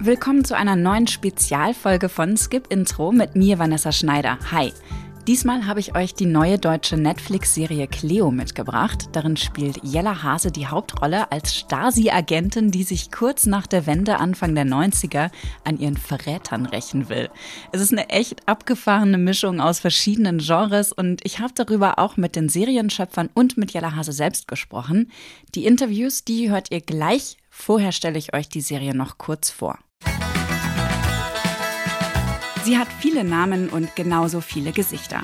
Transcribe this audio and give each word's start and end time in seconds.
Willkommen 0.00 0.44
zu 0.44 0.56
einer 0.56 0.76
neuen 0.76 1.08
Spezialfolge 1.08 2.08
von 2.08 2.36
Skip 2.36 2.68
Intro 2.68 3.10
mit 3.10 3.34
mir, 3.34 3.58
Vanessa 3.58 3.90
Schneider. 3.90 4.38
Hi. 4.52 4.72
Diesmal 5.26 5.66
habe 5.66 5.80
ich 5.80 5.96
euch 5.96 6.14
die 6.14 6.24
neue 6.24 6.56
deutsche 6.56 6.96
Netflix-Serie 6.96 7.88
Cleo 7.88 8.30
mitgebracht. 8.30 9.08
Darin 9.10 9.36
spielt 9.36 9.80
Jella 9.82 10.22
Hase 10.22 10.52
die 10.52 10.68
Hauptrolle 10.68 11.32
als 11.32 11.52
Stasi-Agentin, 11.56 12.70
die 12.70 12.84
sich 12.84 13.10
kurz 13.10 13.46
nach 13.46 13.66
der 13.66 13.86
Wende 13.86 14.18
Anfang 14.18 14.54
der 14.54 14.66
90er 14.66 15.30
an 15.64 15.80
ihren 15.80 15.96
Verrätern 15.96 16.66
rächen 16.66 17.08
will. 17.08 17.28
Es 17.72 17.80
ist 17.80 17.92
eine 17.92 18.08
echt 18.08 18.48
abgefahrene 18.48 19.18
Mischung 19.18 19.60
aus 19.60 19.80
verschiedenen 19.80 20.38
Genres 20.38 20.92
und 20.92 21.26
ich 21.26 21.40
habe 21.40 21.54
darüber 21.56 21.98
auch 21.98 22.16
mit 22.16 22.36
den 22.36 22.48
Serienschöpfern 22.48 23.30
und 23.34 23.58
mit 23.58 23.72
Jella 23.72 23.96
Hase 23.96 24.12
selbst 24.12 24.46
gesprochen. 24.46 25.10
Die 25.56 25.66
Interviews, 25.66 26.22
die 26.22 26.50
hört 26.50 26.70
ihr 26.70 26.82
gleich. 26.82 27.36
Vorher 27.50 27.90
stelle 27.90 28.16
ich 28.16 28.32
euch 28.32 28.48
die 28.48 28.60
Serie 28.60 28.94
noch 28.94 29.18
kurz 29.18 29.50
vor. 29.50 29.76
Sie 32.68 32.76
hat 32.76 32.88
viele 33.00 33.24
Namen 33.24 33.70
und 33.70 33.96
genauso 33.96 34.42
viele 34.42 34.72
Gesichter. 34.72 35.22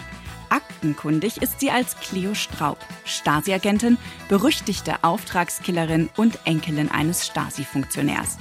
Aktenkundig 0.49 1.43
ist 1.43 1.61
sie 1.61 1.71
als 1.71 1.95
Cleo 2.01 2.35
Straub, 2.35 2.79
Stasi-Agentin, 3.05 3.99
berüchtigte 4.31 5.05
Auftragskillerin 5.05 6.09
und 6.17 6.39
Enkelin 6.47 6.91
eines 6.91 7.27
Stasi-Funktionärs. 7.27 8.39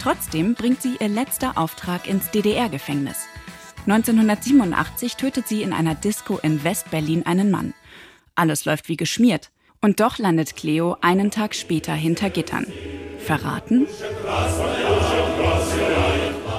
Trotzdem 0.00 0.54
bringt 0.54 0.80
sie 0.80 0.96
ihr 0.98 1.10
letzter 1.10 1.58
Auftrag 1.58 2.08
ins 2.08 2.30
DDR-Gefängnis. 2.30 3.26
1987 3.86 5.16
tötet 5.16 5.46
sie 5.46 5.60
in 5.60 5.74
einer 5.74 5.94
Disco 5.94 6.38
in 6.38 6.64
West-Berlin 6.64 7.26
einen 7.26 7.50
Mann. 7.50 7.74
Alles 8.34 8.64
läuft 8.64 8.88
wie 8.88 8.96
geschmiert. 8.96 9.50
Und 9.82 10.00
doch 10.00 10.16
landet 10.16 10.56
Cleo 10.56 10.96
einen 11.02 11.30
Tag 11.30 11.54
später 11.54 11.92
hinter 11.92 12.30
Gittern. 12.30 12.66
Verraten? 13.18 13.86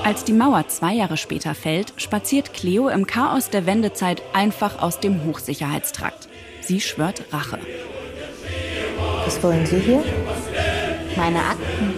Als 0.03 0.23
die 0.23 0.33
Mauer 0.33 0.67
zwei 0.67 0.93
Jahre 0.93 1.17
später 1.17 1.53
fällt, 1.53 1.93
spaziert 1.97 2.53
Cleo 2.53 2.89
im 2.89 3.05
Chaos 3.05 3.49
der 3.49 3.65
Wendezeit 3.65 4.21
einfach 4.33 4.81
aus 4.81 4.99
dem 4.99 5.23
Hochsicherheitstrakt. 5.25 6.29
Sie 6.61 6.81
schwört 6.81 7.23
Rache. 7.31 7.59
Was 9.25 9.41
wollen 9.43 9.65
Sie 9.65 9.79
hier? 9.79 10.03
Meine 11.15 11.39
Akten. 11.39 11.93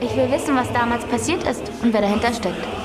Ich 0.00 0.14
will 0.16 0.30
wissen, 0.30 0.56
was 0.56 0.72
damals 0.72 1.04
passiert 1.06 1.42
ist 1.44 1.62
und 1.82 1.92
wer 1.92 2.00
dahinter 2.00 2.32
steckt. 2.32 2.77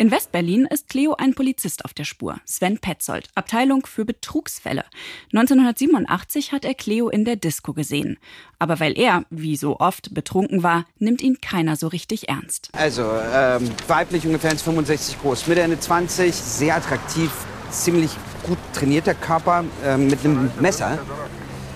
In 0.00 0.10
Westberlin 0.10 0.64
ist 0.64 0.88
Cleo 0.88 1.14
ein 1.18 1.34
Polizist 1.34 1.84
auf 1.84 1.92
der 1.92 2.04
Spur, 2.04 2.40
Sven 2.46 2.78
Petzold, 2.78 3.28
Abteilung 3.34 3.84
für 3.84 4.06
Betrugsfälle. 4.06 4.86
1987 5.34 6.52
hat 6.52 6.64
er 6.64 6.72
Cleo 6.72 7.10
in 7.10 7.26
der 7.26 7.36
Disco 7.36 7.74
gesehen. 7.74 8.16
Aber 8.58 8.80
weil 8.80 8.98
er, 8.98 9.26
wie 9.28 9.58
so 9.58 9.78
oft, 9.78 10.14
betrunken 10.14 10.62
war, 10.62 10.86
nimmt 10.98 11.20
ihn 11.20 11.42
keiner 11.42 11.76
so 11.76 11.86
richtig 11.86 12.30
ernst. 12.30 12.70
Also, 12.72 13.02
ähm, 13.02 13.70
weiblich 13.88 14.24
ungefähr 14.24 14.52
1,65 14.52 15.20
groß, 15.20 15.46
Mitte 15.48 15.60
Ende 15.60 15.78
20, 15.78 16.34
sehr 16.34 16.76
attraktiv, 16.76 17.30
ziemlich 17.70 18.12
gut 18.44 18.56
trainierter 18.72 19.12
Körper, 19.12 19.66
äh, 19.84 19.98
mit 19.98 20.24
einem 20.24 20.50
Messer 20.60 20.98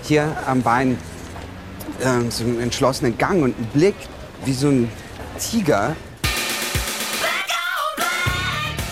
hier 0.01 0.35
am 0.47 0.63
Bein, 0.63 0.97
äh, 1.99 2.31
so 2.31 2.43
einen 2.43 2.59
entschlossenen 2.59 3.19
Gang 3.19 3.43
und 3.43 3.55
einen 3.55 3.67
Blick 3.67 3.95
wie 4.45 4.53
so 4.53 4.69
ein 4.69 4.89
Tiger. 5.37 5.95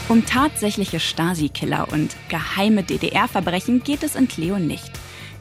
Um 0.09 0.25
tatsächliche 0.25 0.99
Stasi-Killer 0.99 1.87
und 1.91 2.15
geheime 2.27 2.83
DDR-Verbrechen 2.83 3.83
geht 3.83 4.03
es 4.03 4.15
in 4.15 4.27
Cleo 4.27 4.59
nicht. 4.59 4.91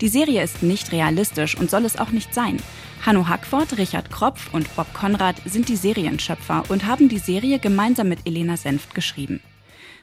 Die 0.01 0.09
Serie 0.09 0.43
ist 0.43 0.63
nicht 0.63 0.93
realistisch 0.93 1.57
und 1.57 1.69
soll 1.69 1.85
es 1.85 1.99
auch 1.99 2.11
nicht 2.11 2.33
sein. 2.33 2.59
Hanno 3.05 3.29
Hackford, 3.29 3.77
Richard 3.79 4.11
Kropf 4.11 4.55
und 4.55 4.75
Bob 4.77 4.93
Konrad 4.95 5.37
sind 5.45 5.69
die 5.69 5.77
Serienschöpfer 5.77 6.63
und 6.69 6.87
haben 6.87 7.09
die 7.09 7.19
Serie 7.19 7.59
gemeinsam 7.59 8.09
mit 8.09 8.21
Elena 8.25 8.57
Senft 8.57 8.95
geschrieben. 8.95 9.41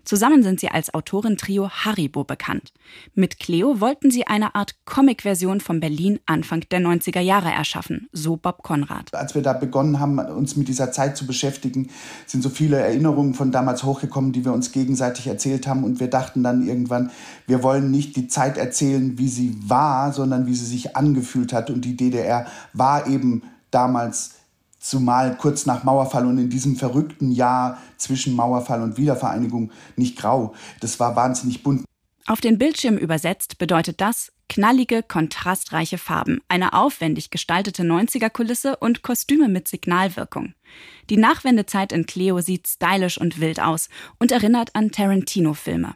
Zusammen 0.03 0.43
sind 0.43 0.59
sie 0.59 0.69
als 0.69 0.93
Autoren-Trio 0.93 1.69
Haribo 1.69 2.23
bekannt. 2.23 2.73
Mit 3.13 3.39
Cleo 3.39 3.79
wollten 3.79 4.11
sie 4.11 4.27
eine 4.27 4.55
Art 4.55 4.75
Comic-Version 4.85 5.61
von 5.61 5.79
Berlin 5.79 6.19
Anfang 6.25 6.65
der 6.71 6.79
90er 6.79 7.19
Jahre 7.19 7.51
erschaffen, 7.51 8.07
so 8.11 8.35
Bob 8.35 8.63
Konrad. 8.63 9.13
Als 9.13 9.35
wir 9.35 9.41
da 9.41 9.53
begonnen 9.53 9.99
haben, 9.99 10.19
uns 10.19 10.55
mit 10.55 10.67
dieser 10.67 10.91
Zeit 10.91 11.17
zu 11.17 11.25
beschäftigen, 11.27 11.89
sind 12.25 12.41
so 12.41 12.49
viele 12.49 12.77
Erinnerungen 12.77 13.33
von 13.33 13.51
damals 13.51 13.83
hochgekommen, 13.83 14.31
die 14.31 14.45
wir 14.45 14.53
uns 14.53 14.71
gegenseitig 14.71 15.27
erzählt 15.27 15.67
haben. 15.67 15.83
Und 15.83 15.99
wir 15.99 16.09
dachten 16.09 16.43
dann 16.43 16.65
irgendwann, 16.65 17.11
wir 17.47 17.63
wollen 17.63 17.91
nicht 17.91 18.15
die 18.15 18.27
Zeit 18.27 18.57
erzählen, 18.57 19.17
wie 19.17 19.29
sie 19.29 19.55
war, 19.65 20.13
sondern 20.13 20.47
wie 20.47 20.55
sie 20.55 20.65
sich 20.65 20.95
angefühlt 20.95 21.53
hat. 21.53 21.69
Und 21.69 21.85
die 21.85 21.95
DDR 21.95 22.45
war 22.73 23.07
eben 23.07 23.43
damals 23.71 24.38
zumal 24.79 25.37
kurz 25.37 25.65
nach 25.65 25.83
Mauerfall 25.83 26.25
und 26.25 26.37
in 26.37 26.49
diesem 26.49 26.75
verrückten 26.75 27.31
Jahr 27.31 27.77
zwischen 27.97 28.35
Mauerfall 28.35 28.81
und 28.81 28.97
Wiedervereinigung 28.97 29.71
nicht 29.95 30.17
grau. 30.17 30.53
Das 30.79 30.99
war 30.99 31.15
wahnsinnig 31.15 31.63
bunt. 31.63 31.83
Auf 32.25 32.41
den 32.41 32.57
Bildschirm 32.57 32.97
übersetzt 32.97 33.57
bedeutet 33.57 34.01
das 34.01 34.31
knallige, 34.49 35.03
kontrastreiche 35.03 35.97
Farben, 35.97 36.41
eine 36.47 36.73
aufwendig 36.73 37.29
gestaltete 37.29 37.83
90er-Kulisse 37.83 38.77
und 38.77 39.03
Kostüme 39.03 39.47
mit 39.47 39.67
Signalwirkung. 39.67 40.53
Die 41.09 41.17
Nachwendezeit 41.17 41.91
in 41.91 42.05
Cleo 42.05 42.41
sieht 42.41 42.67
stylisch 42.67 43.19
und 43.19 43.39
wild 43.39 43.59
aus 43.61 43.89
und 44.19 44.31
erinnert 44.31 44.75
an 44.75 44.91
Tarantino-Filme. 44.91 45.95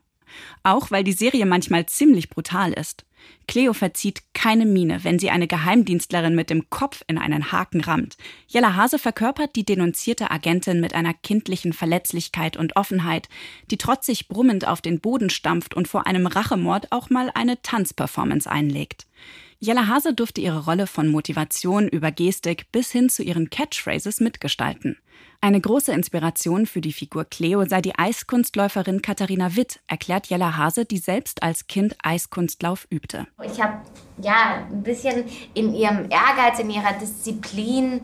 Auch 0.64 0.92
weil 0.92 1.04
die 1.04 1.14
Serie 1.14 1.46
manchmal 1.46 1.86
ziemlich 1.86 2.30
brutal 2.30 2.74
ist. 2.74 3.06
Cleo 3.48 3.74
verzieht 3.74 4.24
keine 4.34 4.66
Miene, 4.66 5.04
wenn 5.04 5.20
sie 5.20 5.30
eine 5.30 5.48
Geheimdienstlerin 5.48 6.34
mit 6.34 6.50
dem 6.50 6.70
Kopf 6.70 7.04
in 7.08 7.18
einen 7.18 7.52
Haken 7.52 7.82
rammt. 7.82 8.18
Jella 8.48 8.76
Hase 8.76 8.98
verkörpert 8.98 9.56
die 9.56 9.66
denunzierte 9.66 10.32
Agentin 10.32 10.80
mit 10.80 10.94
einer 10.94 11.14
kindlichen 11.14 11.74
Verletzlichkeit 11.74 12.56
und 12.58 12.76
Offenheit, 12.76 13.28
die 13.70 13.78
trotzig 13.78 14.28
brummend 14.28 14.68
auf 14.68 14.82
den 14.82 15.00
Boden 15.00 15.30
stampft 15.30 15.74
und 15.74 15.88
vor 15.88 16.08
einem 16.08 16.28
Rachemord 16.28 16.92
auch 16.92 17.10
mal 17.10 17.32
eine 17.34 17.62
Tanzperformance 17.62 18.50
einlegt. 18.50 19.06
Jella 19.64 19.88
Hase 19.88 20.14
durfte 20.14 20.42
ihre 20.42 20.66
Rolle 20.66 20.88
von 20.88 21.08
Motivation 21.08 21.88
über 21.88 22.12
Gestik 22.12 22.70
bis 22.74 22.92
hin 22.92 23.08
zu 23.08 23.24
ihren 23.24 23.50
Catchphrases 23.50 24.20
mitgestalten. 24.20 24.98
Eine 25.40 25.62
große 25.62 25.94
Inspiration 25.94 26.66
für 26.66 26.82
die 26.82 26.92
Figur 26.92 27.24
Cleo 27.24 27.64
sei 27.66 27.82
die 27.82 27.98
Eiskunstläuferin 27.98 29.02
Katharina 29.02 29.56
Witt, 29.56 29.80
erklärt 29.88 30.28
Jella 30.28 30.58
Hase, 30.58 30.84
die 30.84 30.98
selbst 30.98 31.44
als 31.44 31.68
Kind 31.68 31.96
Eiskunstlauf 32.04 32.88
übte. 32.90 33.26
Ich 33.42 33.62
habe 33.62 33.78
ja 34.22 34.66
ein 34.70 34.84
bisschen 34.84 35.24
in 35.54 35.74
ihrem 35.74 36.10
Ehrgeiz, 36.10 36.60
in 36.60 36.70
ihrer 36.70 37.00
Disziplin, 37.00 38.02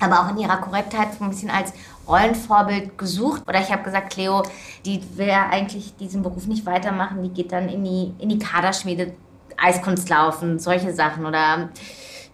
aber 0.00 0.20
auch 0.20 0.30
in 0.32 0.36
ihrer 0.36 0.58
Korrektheit 0.58 1.18
ein 1.18 1.30
bisschen 1.30 1.48
als 1.48 1.72
Rollenvorbild 2.06 2.98
gesucht. 2.98 3.44
Oder 3.48 3.62
ich 3.62 3.72
habe 3.72 3.84
gesagt, 3.84 4.12
Cleo, 4.12 4.42
die 4.84 5.00
will 5.16 5.28
ja 5.28 5.48
eigentlich 5.48 5.96
diesen 5.96 6.22
Beruf 6.22 6.46
nicht 6.46 6.66
weitermachen, 6.66 7.22
die 7.22 7.30
geht 7.30 7.52
dann 7.52 7.70
in 7.70 7.84
die, 7.84 8.12
in 8.18 8.28
die 8.28 8.38
Kaderschmiede 8.38 9.14
Eiskunst 9.60 10.08
laufen, 10.08 10.58
solche 10.58 10.92
Sachen. 10.92 11.26
Oder 11.26 11.70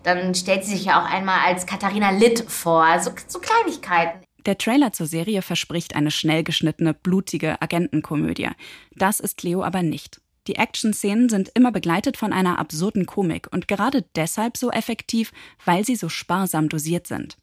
dann 0.02 0.34
stellt 0.34 0.64
sie 0.64 0.76
sich 0.76 0.86
ja 0.86 1.00
auch 1.00 1.10
einmal 1.10 1.40
als 1.46 1.66
Katharina 1.66 2.10
Litt 2.10 2.44
vor. 2.48 2.86
So, 3.00 3.10
so 3.26 3.38
Kleinigkeiten. 3.40 4.20
Der 4.46 4.58
Trailer 4.58 4.92
zur 4.92 5.06
Serie 5.06 5.42
verspricht 5.42 5.96
eine 5.96 6.12
schnell 6.12 6.44
geschnittene, 6.44 6.94
blutige 6.94 7.60
Agentenkomödie. 7.60 8.50
Das 8.94 9.18
ist 9.18 9.36
Cleo 9.36 9.64
aber 9.64 9.82
nicht. 9.82 10.20
Die 10.46 10.54
Action-Szenen 10.54 11.28
sind 11.28 11.50
immer 11.54 11.72
begleitet 11.72 12.16
von 12.16 12.32
einer 12.32 12.60
absurden 12.60 13.06
Komik 13.06 13.48
und 13.50 13.66
gerade 13.66 14.04
deshalb 14.14 14.56
so 14.56 14.70
effektiv, 14.70 15.32
weil 15.64 15.84
sie 15.84 15.96
so 15.96 16.08
sparsam 16.08 16.68
dosiert 16.68 17.08
sind. 17.08 17.36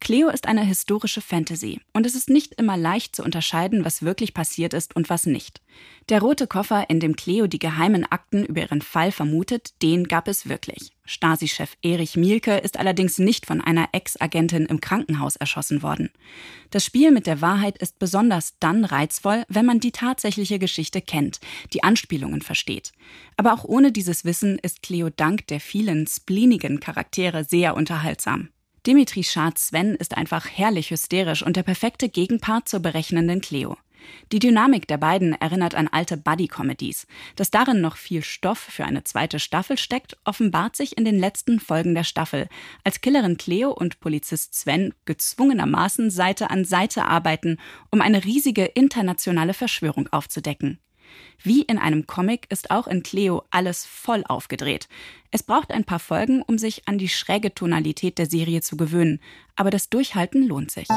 Cleo 0.00 0.28
ist 0.28 0.46
eine 0.46 0.64
historische 0.64 1.22
Fantasy 1.22 1.80
und 1.94 2.04
es 2.04 2.14
ist 2.14 2.28
nicht 2.28 2.54
immer 2.56 2.76
leicht 2.76 3.16
zu 3.16 3.22
unterscheiden, 3.22 3.86
was 3.86 4.02
wirklich 4.02 4.34
passiert 4.34 4.74
ist 4.74 4.94
und 4.94 5.08
was 5.08 5.24
nicht. 5.24 5.62
Der 6.10 6.20
rote 6.20 6.46
Koffer, 6.46 6.90
in 6.90 7.00
dem 7.00 7.16
Cleo 7.16 7.46
die 7.46 7.58
geheimen 7.58 8.04
Akten 8.04 8.44
über 8.44 8.60
ihren 8.60 8.82
Fall 8.82 9.12
vermutet, 9.12 9.72
den 9.80 10.06
gab 10.06 10.28
es 10.28 10.46
wirklich. 10.46 10.92
Stasi-Chef 11.06 11.76
Erich 11.80 12.16
Mielke 12.16 12.58
ist 12.58 12.78
allerdings 12.78 13.18
nicht 13.18 13.46
von 13.46 13.62
einer 13.62 13.88
Ex-Agentin 13.92 14.66
im 14.66 14.82
Krankenhaus 14.82 15.36
erschossen 15.36 15.82
worden. 15.82 16.10
Das 16.68 16.84
Spiel 16.84 17.10
mit 17.10 17.26
der 17.26 17.40
Wahrheit 17.40 17.78
ist 17.78 17.98
besonders 17.98 18.58
dann 18.60 18.84
reizvoll, 18.84 19.44
wenn 19.48 19.64
man 19.64 19.80
die 19.80 19.92
tatsächliche 19.92 20.58
Geschichte 20.58 21.00
kennt, 21.00 21.40
die 21.72 21.82
Anspielungen 21.82 22.42
versteht. 22.42 22.92
Aber 23.38 23.54
auch 23.54 23.64
ohne 23.64 23.90
dieses 23.90 24.26
Wissen 24.26 24.58
ist 24.58 24.82
Cleo 24.82 25.08
dank 25.08 25.46
der 25.46 25.60
vielen 25.60 26.06
spleenigen 26.06 26.80
Charaktere 26.80 27.44
sehr 27.44 27.74
unterhaltsam. 27.74 28.50
Dimitri 28.86 29.24
Schatz 29.24 29.68
Sven 29.68 29.94
ist 29.94 30.14
einfach 30.14 30.46
herrlich 30.46 30.90
hysterisch 30.90 31.42
und 31.42 31.56
der 31.56 31.62
perfekte 31.62 32.10
Gegenpart 32.10 32.68
zur 32.68 32.80
berechnenden 32.80 33.40
Cleo. 33.40 33.78
Die 34.30 34.38
Dynamik 34.38 34.86
der 34.86 34.98
beiden 34.98 35.32
erinnert 35.32 35.74
an 35.74 35.88
alte 35.88 36.18
Buddy-Comedies. 36.18 37.06
Dass 37.34 37.50
darin 37.50 37.80
noch 37.80 37.96
viel 37.96 38.22
Stoff 38.22 38.58
für 38.58 38.84
eine 38.84 39.02
zweite 39.02 39.38
Staffel 39.38 39.78
steckt, 39.78 40.18
offenbart 40.24 40.76
sich 40.76 40.98
in 40.98 41.06
den 41.06 41.18
letzten 41.18 41.60
Folgen 41.60 41.94
der 41.94 42.04
Staffel, 42.04 42.46
als 42.84 43.00
Killerin 43.00 43.38
Cleo 43.38 43.70
und 43.70 44.00
Polizist 44.00 44.54
Sven 44.54 44.92
gezwungenermaßen 45.06 46.10
Seite 46.10 46.50
an 46.50 46.66
Seite 46.66 47.06
arbeiten, 47.06 47.56
um 47.90 48.02
eine 48.02 48.22
riesige 48.22 48.66
internationale 48.66 49.54
Verschwörung 49.54 50.08
aufzudecken. 50.08 50.78
Wie 51.42 51.62
in 51.62 51.78
einem 51.78 52.06
Comic 52.06 52.46
ist 52.50 52.70
auch 52.70 52.86
in 52.86 53.02
Cleo 53.02 53.42
alles 53.50 53.84
voll 53.84 54.24
aufgedreht. 54.26 54.88
Es 55.30 55.42
braucht 55.42 55.72
ein 55.72 55.84
paar 55.84 55.98
Folgen, 55.98 56.42
um 56.42 56.58
sich 56.58 56.86
an 56.86 56.98
die 56.98 57.08
schräge 57.08 57.54
Tonalität 57.54 58.18
der 58.18 58.26
Serie 58.26 58.60
zu 58.60 58.76
gewöhnen, 58.76 59.20
aber 59.56 59.70
das 59.70 59.90
Durchhalten 59.90 60.46
lohnt 60.46 60.70
sich. 60.70 60.88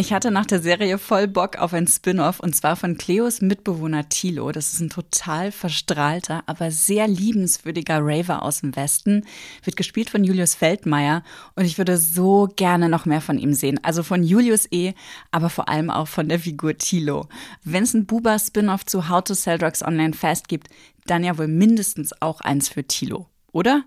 Ich 0.00 0.12
hatte 0.12 0.30
nach 0.30 0.46
der 0.46 0.62
Serie 0.62 0.96
voll 0.96 1.26
Bock 1.26 1.56
auf 1.56 1.74
ein 1.74 1.88
Spin-off 1.88 2.38
und 2.38 2.54
zwar 2.54 2.76
von 2.76 2.98
Cleos 2.98 3.40
Mitbewohner 3.40 4.08
Thilo. 4.08 4.52
Das 4.52 4.72
ist 4.72 4.78
ein 4.78 4.90
total 4.90 5.50
verstrahlter, 5.50 6.44
aber 6.46 6.70
sehr 6.70 7.08
liebenswürdiger 7.08 7.98
Raver 8.00 8.44
aus 8.44 8.60
dem 8.60 8.76
Westen. 8.76 9.26
Wird 9.64 9.76
gespielt 9.76 10.08
von 10.08 10.22
Julius 10.22 10.54
Feldmeier 10.54 11.24
und 11.56 11.64
ich 11.64 11.78
würde 11.78 11.98
so 11.98 12.48
gerne 12.54 12.88
noch 12.88 13.06
mehr 13.06 13.20
von 13.20 13.38
ihm 13.38 13.54
sehen. 13.54 13.80
Also 13.82 14.04
von 14.04 14.22
Julius 14.22 14.68
E., 14.70 14.92
aber 15.32 15.50
vor 15.50 15.68
allem 15.68 15.90
auch 15.90 16.06
von 16.06 16.28
der 16.28 16.38
Figur 16.38 16.78
Thilo. 16.78 17.26
Wenn 17.64 17.82
es 17.82 17.92
ein 17.92 18.06
Buba-Spin-off 18.06 18.86
zu 18.86 19.08
How 19.08 19.24
to 19.24 19.34
Sell 19.34 19.58
Drugs 19.58 19.82
Online 19.82 20.14
Fast 20.14 20.46
gibt, 20.46 20.68
dann 21.06 21.24
ja 21.24 21.36
wohl 21.38 21.48
mindestens 21.48 22.12
auch 22.22 22.40
eins 22.40 22.68
für 22.68 22.84
Thilo, 22.84 23.26
oder? 23.50 23.82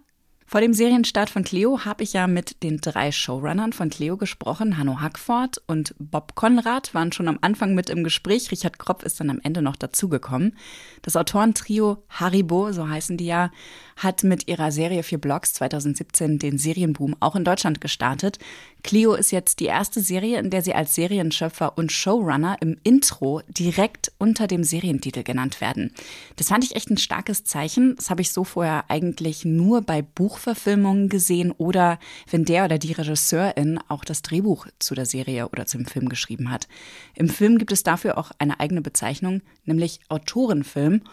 Vor 0.52 0.60
dem 0.60 0.74
Serienstart 0.74 1.30
von 1.30 1.46
Cleo 1.46 1.86
habe 1.86 2.04
ich 2.04 2.12
ja 2.12 2.28
mit 2.28 2.62
den 2.62 2.82
drei 2.82 3.14
Showrunnern 3.14 3.72
von 3.72 3.90
Cleo 3.90 4.18
gesprochen. 4.18 4.78
Hanno 4.78 5.00
Hackford 5.00 5.62
und 5.66 5.96
Bob 5.98 6.36
Konrad 6.36 6.94
waren 6.94 7.14
schon 7.14 7.30
am 7.30 7.40
Anfang 7.40 7.74
mit 7.74 7.90
im 7.90 8.04
Gespräch. 8.04 8.52
Richard 8.52 8.78
Kropf 8.78 9.04
ist 9.04 9.22
dann 9.22 9.30
am 9.30 9.40
Ende 9.42 9.62
noch 9.62 9.78
dazugekommen. 9.78 10.58
Das 11.04 11.16
Autorentrio 11.16 12.04
Haribo, 12.10 12.74
so 12.74 12.90
heißen 12.90 13.16
die 13.16 13.28
ja, 13.28 13.50
hat 13.96 14.26
mit 14.26 14.50
ihrer 14.50 14.74
Serie 14.74 15.04
für 15.04 15.18
Blogs 15.18 15.54
2017 15.54 16.38
den 16.38 16.58
Serienboom 16.58 17.16
auch 17.22 17.38
in 17.38 17.46
Deutschland 17.46 17.80
gestartet. 17.80 18.38
Clio 18.84 19.14
ist 19.14 19.32
jetzt 19.32 19.62
die 19.62 19.66
erste 19.66 20.02
Serie, 20.02 20.40
in 20.40 20.50
der 20.50 20.64
sie 20.64 20.74
als 20.74 20.96
Serienschöpfer 20.96 21.78
und 21.78 21.94
Showrunner 21.94 22.58
im 22.60 22.78
Intro 22.84 23.42
direkt 23.48 24.12
unter 24.18 24.48
dem 24.48 24.66
Serientitel 24.66 25.24
genannt 25.24 25.62
werden. 25.62 25.94
Das 26.36 26.50
fand 26.50 26.66
ich 26.66 26.76
echt 26.76 26.90
ein 26.90 26.98
starkes 26.98 27.46
Zeichen. 27.46 27.96
Das 27.96 28.10
habe 28.10 28.22
ich 28.22 28.34
so 28.34 28.44
vorher 28.44 28.86
eigentlich 28.90 29.46
nur 29.46 29.82
bei 29.82 30.02
Buchverfilmungen 30.42 31.08
gesehen 31.08 31.52
oder 31.52 32.00
wenn 32.30 32.46
der 32.46 32.66
oder 32.66 32.80
die 32.80 32.94
Regisseurin 32.94 33.80
auch 33.88 34.04
das 34.04 34.24
Drehbuch 34.24 34.68
zu 34.80 34.96
der 34.96 35.06
Serie 35.06 35.48
oder 35.50 35.68
zum 35.68 35.86
Film 35.86 36.10
geschrieben 36.10 36.50
hat. 36.50 36.68
Im 37.14 37.30
Film 37.30 37.60
gibt 37.60 37.72
es 37.72 37.84
dafür 37.84 38.18
auch 38.18 38.32
eine 38.40 38.60
eigene 38.60 38.82
Bezeichnung, 38.82 39.42
nämlich 39.66 40.00
Autorenfilm. 40.10 41.04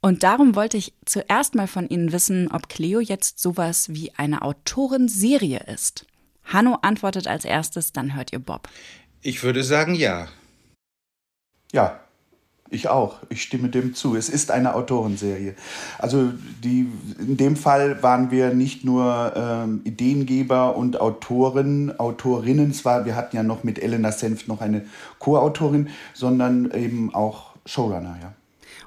Und 0.00 0.22
darum 0.22 0.54
wollte 0.54 0.78
ich 0.78 0.94
zuerst 1.04 1.54
mal 1.54 1.66
von 1.66 1.88
Ihnen 1.88 2.12
wissen, 2.12 2.50
ob 2.50 2.68
Cleo 2.68 3.00
jetzt 3.00 3.40
sowas 3.40 3.90
wie 3.90 4.14
eine 4.14 4.42
Autorenserie 4.42 5.60
ist. 5.66 6.06
Hanno 6.44 6.78
antwortet 6.80 7.26
als 7.26 7.44
erstes, 7.44 7.92
dann 7.92 8.14
hört 8.14 8.32
ihr 8.32 8.38
Bob. 8.38 8.68
Ich 9.20 9.42
würde 9.42 9.62
sagen 9.64 9.94
ja. 9.94 10.28
Ja, 11.72 12.00
ich 12.70 12.88
auch. 12.88 13.18
Ich 13.28 13.42
stimme 13.42 13.68
dem 13.68 13.94
zu. 13.94 14.16
Es 14.16 14.28
ist 14.28 14.50
eine 14.50 14.74
Autorenserie. 14.74 15.54
Also 15.98 16.32
die, 16.62 16.90
in 17.18 17.36
dem 17.36 17.56
Fall 17.56 18.02
waren 18.02 18.30
wir 18.30 18.52
nicht 18.54 18.84
nur 18.84 19.32
ähm, 19.36 19.80
Ideengeber 19.84 20.76
und 20.76 21.00
Autoren, 21.00 21.98
Autorinnen. 21.98 22.72
Zwar, 22.72 23.04
wir 23.04 23.16
hatten 23.16 23.36
ja 23.36 23.42
noch 23.42 23.64
mit 23.64 23.78
Elena 23.78 24.12
Senft 24.12 24.48
noch 24.48 24.60
eine 24.60 24.84
Co-Autorin, 25.18 25.88
sondern 26.14 26.70
eben 26.72 27.14
auch 27.14 27.54
Showrunner, 27.66 28.18
ja. 28.20 28.32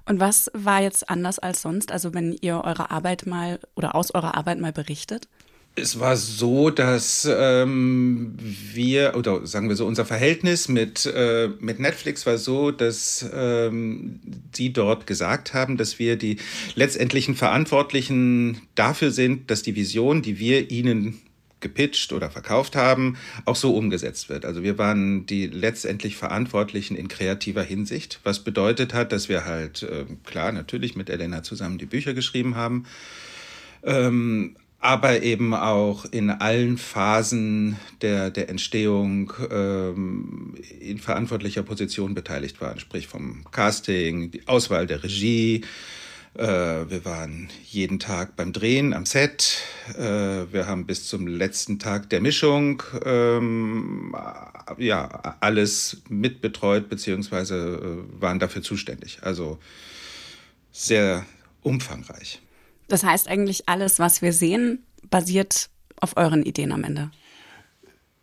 Und 0.05 0.19
was 0.19 0.49
war 0.53 0.81
jetzt 0.81 1.09
anders 1.09 1.39
als 1.39 1.61
sonst? 1.61 1.91
Also 1.91 2.13
wenn 2.13 2.35
ihr 2.41 2.61
eure 2.63 2.91
Arbeit 2.91 3.25
mal 3.25 3.59
oder 3.75 3.95
aus 3.95 4.13
eurer 4.13 4.35
Arbeit 4.35 4.59
mal 4.59 4.73
berichtet? 4.73 5.27
Es 5.75 5.99
war 6.01 6.17
so, 6.17 6.69
dass 6.69 7.25
ähm, 7.31 8.35
wir, 8.37 9.15
oder 9.15 9.47
sagen 9.47 9.69
wir 9.69 9.77
so, 9.77 9.85
unser 9.85 10.03
Verhältnis 10.03 10.67
mit, 10.67 11.05
äh, 11.05 11.49
mit 11.61 11.79
Netflix 11.79 12.25
war 12.25 12.37
so, 12.37 12.71
dass 12.71 13.25
ähm, 13.33 14.19
die 14.55 14.73
dort 14.73 15.07
gesagt 15.07 15.53
haben, 15.53 15.77
dass 15.77 15.97
wir 15.97 16.17
die 16.17 16.37
letztendlichen 16.75 17.35
Verantwortlichen 17.35 18.61
dafür 18.75 19.11
sind, 19.11 19.49
dass 19.49 19.63
die 19.63 19.77
Vision, 19.77 20.21
die 20.21 20.39
wir 20.39 20.71
ihnen 20.71 21.21
gepitcht 21.61 22.11
oder 22.11 22.29
verkauft 22.29 22.75
haben, 22.75 23.15
auch 23.45 23.55
so 23.55 23.73
umgesetzt 23.73 24.27
wird. 24.27 24.43
Also 24.43 24.63
wir 24.63 24.77
waren 24.77 25.25
die 25.25 25.47
letztendlich 25.47 26.17
Verantwortlichen 26.17 26.97
in 26.97 27.07
kreativer 27.07 27.63
Hinsicht, 27.63 28.19
was 28.23 28.39
bedeutet 28.43 28.93
hat, 28.93 29.13
dass 29.13 29.29
wir 29.29 29.45
halt, 29.45 29.83
äh, 29.83 30.05
klar, 30.25 30.51
natürlich 30.51 30.97
mit 30.97 31.09
Elena 31.09 31.43
zusammen 31.43 31.77
die 31.77 31.85
Bücher 31.85 32.13
geschrieben 32.13 32.55
haben, 32.55 32.85
ähm, 33.83 34.55
aber 34.81 35.21
eben 35.21 35.53
auch 35.53 36.05
in 36.05 36.31
allen 36.31 36.77
Phasen 36.77 37.77
der, 38.01 38.31
der 38.31 38.49
Entstehung 38.49 39.31
ähm, 39.51 40.55
in 40.79 40.97
verantwortlicher 40.97 41.63
Position 41.63 42.15
beteiligt 42.15 42.59
waren, 42.61 42.79
sprich 42.79 43.07
vom 43.07 43.45
Casting, 43.51 44.31
die 44.31 44.47
Auswahl 44.47 44.87
der 44.87 45.03
Regie, 45.03 45.63
äh, 46.33 46.43
wir 46.89 47.03
waren 47.03 47.49
jeden 47.65 47.99
Tag 47.99 48.35
beim 48.35 48.53
Drehen 48.53 48.93
am 48.93 49.05
Set. 49.05 49.61
Äh, 49.97 50.51
wir 50.51 50.65
haben 50.65 50.85
bis 50.85 51.07
zum 51.07 51.27
letzten 51.27 51.77
Tag 51.77 52.09
der 52.09 52.21
Mischung 52.21 52.81
ähm, 53.05 54.15
ja 54.77 55.35
alles 55.41 56.01
mitbetreut 56.07 56.89
beziehungsweise 56.89 57.57
äh, 57.57 58.21
waren 58.21 58.39
dafür 58.39 58.61
zuständig. 58.61 59.19
Also 59.23 59.59
sehr 60.71 61.25
umfangreich. 61.61 62.41
Das 62.91 63.05
heißt 63.05 63.29
eigentlich 63.29 63.69
alles, 63.69 63.99
was 63.99 64.21
wir 64.21 64.33
sehen, 64.33 64.85
basiert 65.09 65.69
auf 66.01 66.17
euren 66.17 66.43
Ideen 66.43 66.73
am 66.73 66.83
Ende. 66.83 67.09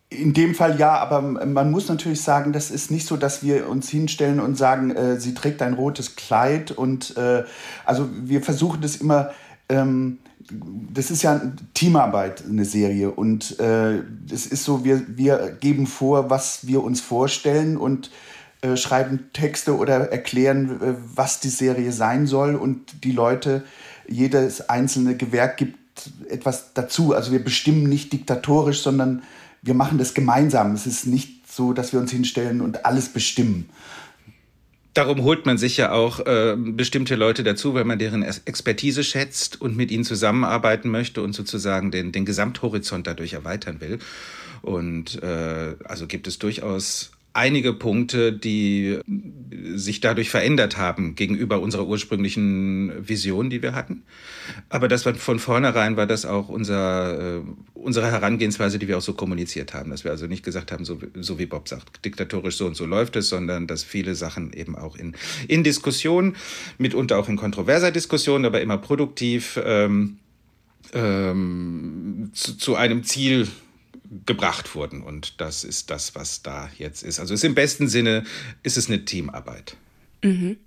In 0.09 0.33
dem 0.33 0.53
Fall 0.53 0.79
ja, 0.79 0.97
aber 0.97 1.21
man 1.21 1.71
muss 1.71 1.87
natürlich 1.87 2.21
sagen, 2.21 2.53
das 2.53 2.69
ist 2.69 2.91
nicht 2.91 3.07
so, 3.07 3.17
dass 3.17 3.41
wir 3.41 3.67
uns 3.67 3.89
hinstellen 3.89 4.39
und 4.39 4.57
sagen, 4.57 4.91
äh, 4.91 5.19
sie 5.19 5.33
trägt 5.33 5.63
ein 5.63 5.73
rotes 5.73 6.15
Kleid 6.15 6.71
und 6.71 7.17
äh, 7.17 7.43
also 7.83 8.09
wir 8.11 8.43
versuchen 8.43 8.81
das 8.81 8.97
immer. 8.97 9.31
Ähm, 9.69 10.19
das 10.93 11.11
ist 11.11 11.21
ja 11.23 11.41
Teamarbeit, 11.73 12.43
eine 12.47 12.65
Serie. 12.65 13.11
Und 13.11 13.59
äh, 13.59 13.99
es 14.31 14.47
ist 14.47 14.63
so, 14.63 14.83
wir, 14.83 15.03
wir 15.07 15.57
geben 15.59 15.85
vor, 15.85 16.29
was 16.29 16.65
wir 16.65 16.83
uns 16.83 17.01
vorstellen 17.01 17.77
und 17.77 18.09
äh, 18.61 18.75
schreiben 18.77 19.29
Texte 19.33 19.77
oder 19.77 20.11
erklären, 20.11 20.81
äh, 20.81 20.93
was 21.15 21.39
die 21.39 21.49
Serie 21.49 21.91
sein 21.91 22.25
soll. 22.25 22.55
Und 22.55 23.03
die 23.03 23.11
Leute 23.11 23.63
jedes 24.09 24.69
einzelne 24.69 25.15
Gewerk 25.15 25.57
gibt 25.57 25.77
etwas 26.29 26.73
dazu. 26.73 27.13
Also 27.13 27.31
wir 27.31 27.43
bestimmen 27.43 27.83
nicht 27.83 28.13
diktatorisch, 28.13 28.81
sondern 28.81 29.23
wir 29.61 29.73
machen 29.73 29.97
das 29.97 30.13
gemeinsam. 30.13 30.73
Es 30.73 30.85
ist 30.85 31.05
nicht 31.05 31.51
so, 31.51 31.73
dass 31.73 31.93
wir 31.93 31.99
uns 31.99 32.11
hinstellen 32.11 32.61
und 32.61 32.85
alles 32.85 33.09
bestimmen. 33.09 33.69
Darum 34.93 35.23
holt 35.23 35.45
man 35.45 35.57
sich 35.57 35.77
ja 35.77 35.91
auch 35.91 36.19
äh, 36.25 36.55
bestimmte 36.57 37.15
Leute 37.15 37.43
dazu, 37.43 37.73
weil 37.73 37.85
man 37.85 37.99
deren 37.99 38.23
Expertise 38.23 39.03
schätzt 39.03 39.61
und 39.61 39.77
mit 39.77 39.91
ihnen 39.91 40.03
zusammenarbeiten 40.03 40.89
möchte 40.89 41.21
und 41.21 41.33
sozusagen 41.33 41.91
den, 41.91 42.11
den 42.11 42.25
Gesamthorizont 42.25 43.05
dadurch 43.05 43.33
erweitern 43.33 43.81
will. 43.81 43.99
Und 44.61 45.21
äh, 45.21 45.75
also 45.85 46.07
gibt 46.07 46.27
es 46.27 46.39
durchaus 46.39 47.11
einige 47.33 47.73
Punkte, 47.73 48.33
die 48.33 48.99
sich 49.75 50.01
dadurch 50.01 50.29
verändert 50.29 50.77
haben 50.77 51.15
gegenüber 51.15 51.59
unserer 51.61 51.85
ursprünglichen 51.85 53.07
Vision, 53.07 53.49
die 53.49 53.61
wir 53.61 53.73
hatten. 53.73 54.03
Aber 54.69 54.87
das 54.87 55.05
war 55.05 55.13
von 55.15 55.39
vornherein 55.39 55.95
war 55.95 56.07
das 56.07 56.25
auch 56.25 56.49
unser, 56.49 57.37
äh, 57.37 57.41
unsere 57.73 58.11
Herangehensweise, 58.11 58.79
die 58.79 58.87
wir 58.87 58.97
auch 58.97 59.01
so 59.01 59.13
kommuniziert 59.13 59.73
haben. 59.73 59.91
Dass 59.91 60.03
wir 60.03 60.11
also 60.11 60.25
nicht 60.25 60.43
gesagt 60.43 60.71
haben, 60.71 60.85
so, 60.85 60.99
so 61.19 61.37
wie 61.37 61.45
Bob 61.45 61.67
sagt, 61.67 62.03
diktatorisch 62.03 62.57
so 62.57 62.65
und 62.65 62.75
so 62.75 62.85
läuft 62.85 63.15
es, 63.15 63.29
sondern 63.29 63.67
dass 63.67 63.83
viele 63.83 64.15
Sachen 64.15 64.53
eben 64.53 64.75
auch 64.75 64.95
in, 64.95 65.15
in 65.47 65.63
Diskussion, 65.63 66.35
mitunter 66.77 67.19
auch 67.19 67.29
in 67.29 67.37
kontroverser 67.37 67.91
Diskussion, 67.91 68.45
aber 68.45 68.61
immer 68.61 68.77
produktiv 68.77 69.59
ähm, 69.63 70.17
ähm, 70.93 72.31
zu, 72.33 72.57
zu 72.57 72.75
einem 72.75 73.03
Ziel 73.03 73.47
gebracht 74.25 74.75
wurden. 74.75 75.01
Und 75.03 75.39
das 75.41 75.63
ist 75.63 75.89
das, 75.89 76.15
was 76.15 76.41
da 76.41 76.69
jetzt 76.77 77.03
ist. 77.03 77.19
Also 77.19 77.33
ist 77.33 77.43
im 77.43 77.55
besten 77.55 77.87
Sinne 77.87 78.23
ist 78.63 78.77
es 78.77 78.87
eine 78.87 79.05
Teamarbeit. 79.05 79.77
Mhm. 80.23 80.57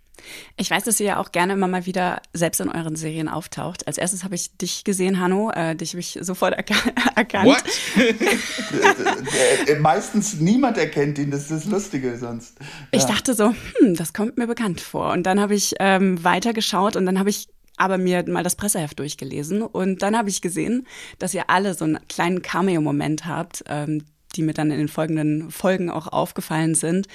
Ich 0.57 0.71
weiß, 0.71 0.85
dass 0.85 1.01
ihr 1.01 1.07
ja 1.07 1.17
auch 1.19 1.33
gerne 1.33 1.55
immer 1.55 1.69
mal 1.69 1.87
wieder 1.87 2.21
selbst 2.33 2.61
in 2.61 2.69
euren 2.69 2.97
Serien 2.97 3.29
auftaucht. 3.29 3.87
Als 3.87 3.99
erstes 3.99 4.23
habe 4.25 4.35
ich 4.35 4.57
dich 4.57 4.85
gesehen, 4.85 5.19
Hanno. 5.19 5.51
Äh, 5.51 5.75
dich 5.75 5.91
habe 5.91 6.01
ich 6.01 6.19
sofort 6.21 6.55
erka 6.55 6.75
erkannt. 7.17 7.47
What? 7.47 7.65
Äh, 9.67 9.79
meistens 9.79 10.35
niemand 10.35 10.79
erkennt 10.79 11.19
ihn. 11.19 11.31
Das 11.31 11.43
ist 11.43 11.51
das 11.51 11.65
Lustige 11.67 12.17
sonst. 12.19 12.57
Ja. 12.59 12.67
Ich 12.93 13.05
dachte 13.05 13.35
so, 13.35 13.55
hm, 13.79 13.95
das 13.95 14.13
kommt 14.13 14.37
mir 14.37 14.47
bekannt 14.47 14.81
vor. 14.81 15.13
Und 15.13 15.25
dann 15.25 15.41
habe 15.41 15.55
ich 15.55 15.75
ähm, 15.79 16.23
weitergeschaut 16.25 16.97
und 16.97 17.07
dann 17.07 17.19
habe 17.19 17.31
ich 17.31 17.49
aber 17.77 17.99
mir 17.99 18.29
mal 18.29 18.43
das 18.43 18.57
Presseheft 18.57 18.99
durchgelesen 18.99 19.63
und 19.63 20.03
dann 20.03 20.17
habe 20.17 20.29
ich 20.29 20.43
gesehen, 20.43 20.87
dass 21.19 21.35
ihr 21.35 21.49
alle 21.49 21.75
so 21.75 21.85
einen 21.85 22.07
kleinen 22.09 22.43
Cameo-Moment 22.43 23.27
habt, 23.27 23.65
ähm, 23.69 24.05
die 24.37 24.43
mir 24.43 24.55
dann 24.55 24.71
in 24.71 24.79
den 24.79 24.89
folgenden 24.89 25.51
Folgen 25.51 25.91
auch 25.91 26.07
aufgefallen 26.07 26.75
sind. 26.75 27.07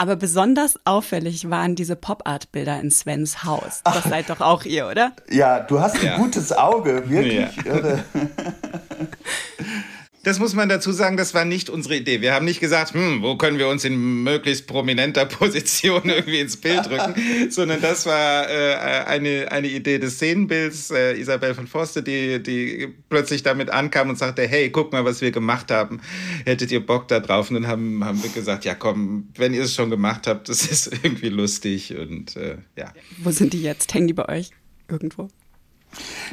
Aber 0.00 0.14
besonders 0.14 0.78
auffällig 0.84 1.50
waren 1.50 1.74
diese 1.74 1.96
Pop-Art-Bilder 1.96 2.80
in 2.80 2.90
Svens 2.92 3.42
Haus. 3.42 3.82
Das 3.84 3.96
Ach. 3.96 4.08
seid 4.08 4.30
doch 4.30 4.40
auch 4.40 4.64
ihr, 4.64 4.86
oder? 4.86 5.12
Ja, 5.28 5.58
du 5.58 5.80
hast 5.80 5.98
ein 5.98 6.06
ja. 6.06 6.16
gutes 6.16 6.52
Auge, 6.52 7.10
wirklich. 7.10 7.56
Ja. 7.64 7.98
das 10.24 10.38
muss 10.38 10.54
man 10.54 10.68
dazu 10.68 10.92
sagen, 10.92 11.16
das 11.16 11.32
war 11.34 11.44
nicht 11.44 11.70
unsere 11.70 11.96
Idee. 11.96 12.20
Wir 12.20 12.34
haben 12.34 12.44
nicht 12.44 12.60
gesagt, 12.60 12.92
hm, 12.92 13.22
wo 13.22 13.36
können 13.36 13.58
wir 13.58 13.68
uns 13.68 13.84
in 13.84 14.22
möglichst 14.24 14.66
prominenter 14.66 15.24
Position 15.26 16.02
irgendwie 16.04 16.40
ins 16.40 16.56
Bild 16.56 16.86
drücken, 16.86 17.14
sondern 17.50 17.80
das 17.80 18.06
war 18.06 18.48
äh, 18.50 18.74
eine, 19.06 19.50
eine 19.50 19.68
Idee 19.68 19.98
des 19.98 20.14
Szenenbilds. 20.14 20.90
Äh, 20.90 21.18
Isabel 21.18 21.54
von 21.54 21.66
Forste, 21.66 22.02
die, 22.02 22.42
die 22.42 22.88
plötzlich 23.08 23.42
damit 23.42 23.70
ankam 23.70 24.10
und 24.10 24.18
sagte, 24.18 24.46
hey, 24.46 24.70
guck 24.70 24.92
mal, 24.92 25.04
was 25.04 25.20
wir 25.20 25.30
gemacht 25.30 25.70
haben. 25.70 26.00
Hättet 26.44 26.72
ihr 26.72 26.84
Bock 26.84 27.08
da 27.08 27.20
drauf? 27.20 27.50
Und 27.50 27.54
dann 27.54 27.66
haben, 27.68 28.04
haben 28.04 28.22
wir 28.22 28.30
gesagt, 28.30 28.64
ja 28.64 28.74
komm, 28.74 29.28
wenn 29.36 29.54
ihr 29.54 29.62
es 29.62 29.74
schon 29.74 29.90
gemacht 29.90 30.26
habt, 30.26 30.48
das 30.48 30.66
ist 30.66 30.86
irgendwie 31.02 31.28
lustig 31.28 31.96
und 31.96 32.36
äh, 32.36 32.56
ja. 32.76 32.92
Wo 33.18 33.30
sind 33.30 33.52
die 33.52 33.62
jetzt? 33.62 33.94
Hängen 33.94 34.08
die 34.08 34.14
bei 34.14 34.28
euch 34.28 34.50
irgendwo? 34.88 35.28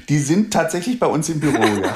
Die 0.10 0.20
sind 0.20 0.52
tatsächlich 0.52 1.00
bei 1.00 1.08
uns 1.08 1.30
im 1.30 1.40
Büro, 1.40 1.64
ja. 1.64 1.96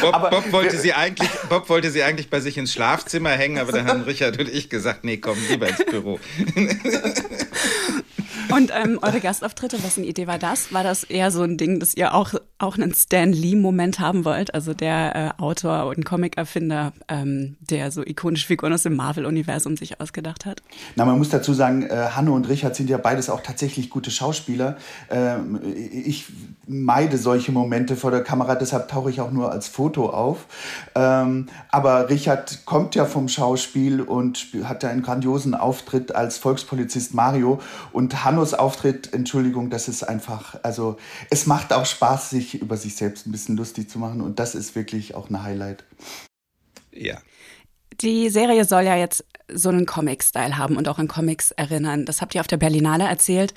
Bob, 0.00 0.30
Bob, 0.30 0.52
wollte 0.52 0.78
sie 0.78 0.92
eigentlich, 0.92 1.28
Bob 1.48 1.68
wollte 1.68 1.90
sie 1.90 2.02
eigentlich 2.02 2.30
bei 2.30 2.40
sich 2.40 2.58
ins 2.58 2.72
Schlafzimmer 2.72 3.30
hängen, 3.30 3.58
aber 3.58 3.72
dann 3.72 3.86
haben 3.86 4.02
Richard 4.02 4.38
und 4.38 4.48
ich 4.48 4.68
gesagt, 4.70 5.04
nee, 5.04 5.16
komm, 5.16 5.36
lieber 5.48 5.68
ins 5.68 5.84
Büro. 5.84 6.20
Und 8.54 8.70
ähm, 8.72 9.00
eure 9.02 9.18
Gastauftritte, 9.18 9.82
wessen 9.82 10.04
Idee 10.04 10.28
war 10.28 10.38
das? 10.38 10.72
War 10.72 10.84
das 10.84 11.02
eher 11.02 11.32
so 11.32 11.42
ein 11.42 11.56
Ding, 11.56 11.80
dass 11.80 11.96
ihr 11.96 12.14
auch, 12.14 12.34
auch 12.58 12.76
einen 12.76 12.94
Stan 12.94 13.32
Lee-Moment 13.32 13.98
haben 13.98 14.24
wollt? 14.24 14.54
Also 14.54 14.74
der 14.74 15.34
äh, 15.38 15.42
Autor 15.42 15.86
und 15.86 16.04
Comic-Erfinder, 16.04 16.92
ähm, 17.08 17.56
der 17.58 17.90
so 17.90 18.02
ikonische 18.06 18.46
Figuren 18.46 18.72
aus 18.72 18.84
dem 18.84 18.94
Marvel-Universum 18.94 19.76
sich 19.76 20.00
ausgedacht 20.00 20.46
hat? 20.46 20.62
Na, 20.94 21.04
man 21.04 21.18
muss 21.18 21.30
dazu 21.30 21.52
sagen, 21.52 21.82
äh, 21.82 22.10
Hanno 22.14 22.32
und 22.32 22.48
Richard 22.48 22.76
sind 22.76 22.88
ja 22.88 22.96
beides 22.96 23.28
auch 23.28 23.40
tatsächlich 23.40 23.90
gute 23.90 24.12
Schauspieler. 24.12 24.76
Ähm, 25.10 25.58
ich 25.92 26.26
meide 26.68 27.18
solche 27.18 27.50
Momente 27.50 27.96
vor 27.96 28.12
der 28.12 28.22
Kamera, 28.22 28.54
deshalb 28.54 28.86
tauche 28.86 29.10
ich 29.10 29.20
auch 29.20 29.32
nur 29.32 29.50
als 29.50 29.66
Foto 29.66 30.10
auf. 30.10 30.46
Ähm, 30.94 31.46
aber 31.72 32.08
Richard 32.08 32.64
kommt 32.66 32.94
ja 32.94 33.04
vom 33.04 33.26
Schauspiel 33.26 34.00
und 34.00 34.46
hat 34.62 34.84
ja 34.84 34.90
einen 34.90 35.02
grandiosen 35.02 35.56
Auftritt 35.56 36.14
als 36.14 36.38
Volkspolizist 36.38 37.14
Mario. 37.14 37.60
Und 37.92 38.24
Hannos 38.44 38.58
Auftritt, 38.58 39.14
Entschuldigung, 39.14 39.70
das 39.70 39.88
ist 39.88 40.02
einfach, 40.02 40.62
also 40.62 40.98
es 41.30 41.46
macht 41.46 41.72
auch 41.72 41.86
Spaß, 41.86 42.28
sich 42.28 42.60
über 42.60 42.76
sich 42.76 42.94
selbst 42.94 43.26
ein 43.26 43.32
bisschen 43.32 43.56
lustig 43.56 43.88
zu 43.88 43.98
machen. 43.98 44.20
Und 44.20 44.38
das 44.38 44.54
ist 44.54 44.74
wirklich 44.74 45.14
auch 45.14 45.30
ein 45.30 45.42
Highlight. 45.42 45.84
Ja. 46.92 47.16
Die 48.02 48.28
Serie 48.28 48.66
soll 48.66 48.82
ja 48.82 48.96
jetzt 48.96 49.24
so 49.50 49.70
einen 49.70 49.86
Comic-Style 49.86 50.58
haben 50.58 50.76
und 50.76 50.88
auch 50.88 50.98
an 50.98 51.08
Comics 51.08 51.52
erinnern. 51.52 52.04
Das 52.04 52.20
habt 52.20 52.34
ihr 52.34 52.42
auf 52.42 52.46
der 52.46 52.58
Berlinale 52.58 53.04
erzählt. 53.04 53.54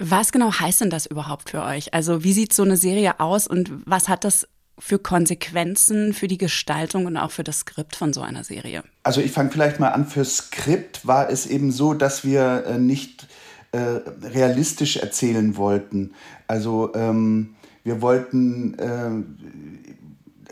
Was 0.00 0.32
genau 0.32 0.52
heißt 0.52 0.80
denn 0.80 0.90
das 0.90 1.06
überhaupt 1.06 1.50
für 1.50 1.62
euch? 1.62 1.94
Also 1.94 2.24
wie 2.24 2.32
sieht 2.32 2.52
so 2.52 2.64
eine 2.64 2.76
Serie 2.76 3.20
aus 3.20 3.46
und 3.46 3.70
was 3.86 4.08
hat 4.08 4.24
das 4.24 4.48
für 4.80 4.98
Konsequenzen 4.98 6.12
für 6.12 6.26
die 6.26 6.38
Gestaltung 6.38 7.06
und 7.06 7.16
auch 7.16 7.30
für 7.30 7.44
das 7.44 7.60
Skript 7.60 7.94
von 7.94 8.12
so 8.12 8.22
einer 8.22 8.42
Serie? 8.42 8.82
Also 9.04 9.20
ich 9.20 9.30
fange 9.30 9.52
vielleicht 9.52 9.78
mal 9.78 9.90
an. 9.90 10.08
Für 10.08 10.24
Skript 10.24 11.06
war 11.06 11.30
es 11.30 11.46
eben 11.46 11.70
so, 11.70 11.94
dass 11.94 12.24
wir 12.24 12.64
äh, 12.66 12.78
nicht 12.78 13.28
äh, 13.74 14.26
realistisch 14.28 14.98
erzählen 14.98 15.56
wollten. 15.56 16.12
Also 16.46 16.92
ähm, 16.94 17.56
wir 17.82 18.00
wollten 18.00 18.78
äh, 18.78 19.10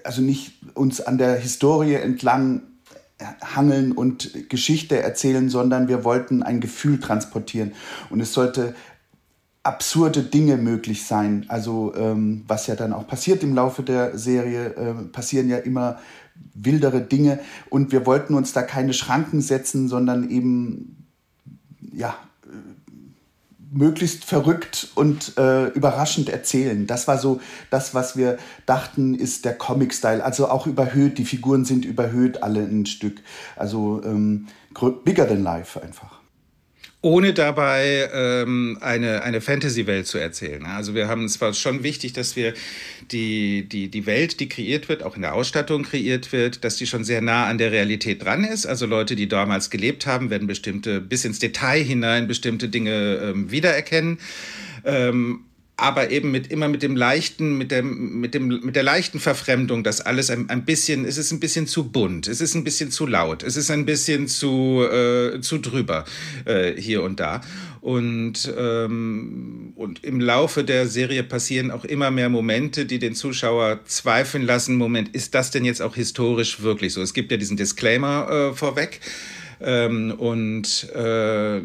also 0.04 0.22
nicht 0.22 0.54
uns 0.74 1.00
an 1.00 1.18
der 1.18 1.36
Historie 1.36 1.94
entlang 1.94 2.62
hangeln 3.40 3.92
und 3.92 4.50
Geschichte 4.50 5.00
erzählen, 5.00 5.48
sondern 5.48 5.86
wir 5.86 6.02
wollten 6.02 6.42
ein 6.42 6.60
Gefühl 6.60 6.98
transportieren. 6.98 7.72
Und 8.10 8.20
es 8.20 8.32
sollte 8.32 8.74
absurde 9.62 10.24
Dinge 10.24 10.56
möglich 10.56 11.06
sein. 11.06 11.46
Also 11.46 11.94
ähm, 11.94 12.42
was 12.48 12.66
ja 12.66 12.74
dann 12.74 12.92
auch 12.92 13.06
passiert 13.06 13.44
im 13.44 13.54
Laufe 13.54 13.84
der 13.84 14.18
Serie, 14.18 14.74
äh, 14.74 14.94
passieren 15.12 15.48
ja 15.48 15.58
immer 15.58 16.00
wildere 16.54 17.00
Dinge 17.00 17.38
und 17.70 17.92
wir 17.92 18.04
wollten 18.04 18.34
uns 18.34 18.52
da 18.52 18.62
keine 18.62 18.94
Schranken 18.94 19.40
setzen, 19.40 19.86
sondern 19.86 20.28
eben 20.28 21.06
ja 21.92 22.16
möglichst 23.72 24.24
verrückt 24.24 24.88
und 24.94 25.36
äh, 25.38 25.68
überraschend 25.68 26.28
erzählen. 26.28 26.86
Das 26.86 27.08
war 27.08 27.18
so 27.18 27.40
das, 27.70 27.94
was 27.94 28.16
wir 28.16 28.38
dachten, 28.66 29.14
ist 29.14 29.44
der 29.44 29.56
Comic-Style. 29.56 30.22
Also 30.22 30.48
auch 30.48 30.66
überhöht, 30.66 31.18
die 31.18 31.24
Figuren 31.24 31.64
sind 31.64 31.84
überhöht 31.84 32.42
alle 32.42 32.60
ein 32.60 32.86
Stück. 32.86 33.22
Also 33.56 34.02
ähm, 34.04 34.46
bigger 35.04 35.26
than 35.26 35.42
life 35.42 35.82
einfach 35.82 36.11
ohne 37.02 37.34
dabei 37.34 38.08
ähm, 38.14 38.78
eine, 38.80 39.22
eine 39.24 39.40
Fantasy-Welt 39.40 40.06
zu 40.06 40.18
erzählen. 40.18 40.64
Also 40.64 40.94
wir 40.94 41.08
haben 41.08 41.24
es 41.24 41.40
war 41.40 41.52
schon 41.52 41.82
wichtig, 41.82 42.12
dass 42.12 42.36
wir 42.36 42.54
die, 43.10 43.68
die, 43.68 43.88
die 43.88 44.06
Welt, 44.06 44.38
die 44.38 44.48
kreiert 44.48 44.88
wird, 44.88 45.02
auch 45.02 45.16
in 45.16 45.22
der 45.22 45.34
Ausstattung 45.34 45.82
kreiert 45.82 46.32
wird, 46.32 46.64
dass 46.64 46.76
die 46.76 46.86
schon 46.86 47.02
sehr 47.02 47.20
nah 47.20 47.46
an 47.46 47.58
der 47.58 47.72
Realität 47.72 48.24
dran 48.24 48.44
ist. 48.44 48.66
Also 48.66 48.86
Leute, 48.86 49.16
die 49.16 49.28
damals 49.28 49.68
gelebt 49.68 50.06
haben, 50.06 50.30
werden 50.30 50.46
bestimmte, 50.46 51.00
bis 51.00 51.24
ins 51.24 51.40
Detail 51.40 51.82
hinein 51.82 52.28
bestimmte 52.28 52.68
Dinge 52.68 53.16
ähm, 53.16 53.50
wiedererkennen. 53.50 54.18
Ähm, 54.84 55.40
aber 55.82 56.10
eben 56.10 56.30
mit 56.30 56.46
immer 56.46 56.68
mit 56.68 56.82
dem 56.82 56.94
leichten, 56.94 57.58
mit 57.58 57.72
dem, 57.72 58.20
mit 58.20 58.34
dem, 58.34 58.60
mit 58.62 58.76
der 58.76 58.84
leichten 58.84 59.18
Verfremdung, 59.18 59.82
dass 59.82 60.00
alles 60.00 60.30
ein, 60.30 60.48
ein 60.48 60.64
bisschen, 60.64 61.04
es 61.04 61.18
ist 61.18 61.32
ein 61.32 61.40
bisschen 61.40 61.66
zu 61.66 61.88
bunt, 61.88 62.28
es 62.28 62.40
ist 62.40 62.54
ein 62.54 62.62
bisschen 62.62 62.92
zu 62.92 63.06
laut, 63.06 63.42
es 63.42 63.56
ist 63.56 63.70
ein 63.70 63.84
bisschen 63.84 64.28
zu, 64.28 64.82
äh, 64.82 65.40
zu 65.40 65.58
drüber 65.58 66.04
äh, 66.44 66.80
hier 66.80 67.02
und 67.02 67.18
da. 67.18 67.40
Und, 67.80 68.52
ähm, 68.56 69.72
und 69.74 70.04
im 70.04 70.20
Laufe 70.20 70.62
der 70.62 70.86
Serie 70.86 71.24
passieren 71.24 71.72
auch 71.72 71.84
immer 71.84 72.12
mehr 72.12 72.28
Momente, 72.28 72.86
die 72.86 73.00
den 73.00 73.16
Zuschauer 73.16 73.80
zweifeln 73.84 74.44
lassen, 74.44 74.76
Moment, 74.76 75.08
ist 75.16 75.34
das 75.34 75.50
denn 75.50 75.64
jetzt 75.64 75.82
auch 75.82 75.96
historisch 75.96 76.62
wirklich 76.62 76.92
so? 76.92 77.02
Es 77.02 77.12
gibt 77.12 77.32
ja 77.32 77.36
diesen 77.36 77.56
Disclaimer 77.56 78.52
äh, 78.52 78.54
vorweg. 78.54 79.00
Ähm, 79.60 80.12
und 80.12 80.88
äh, 80.94 81.60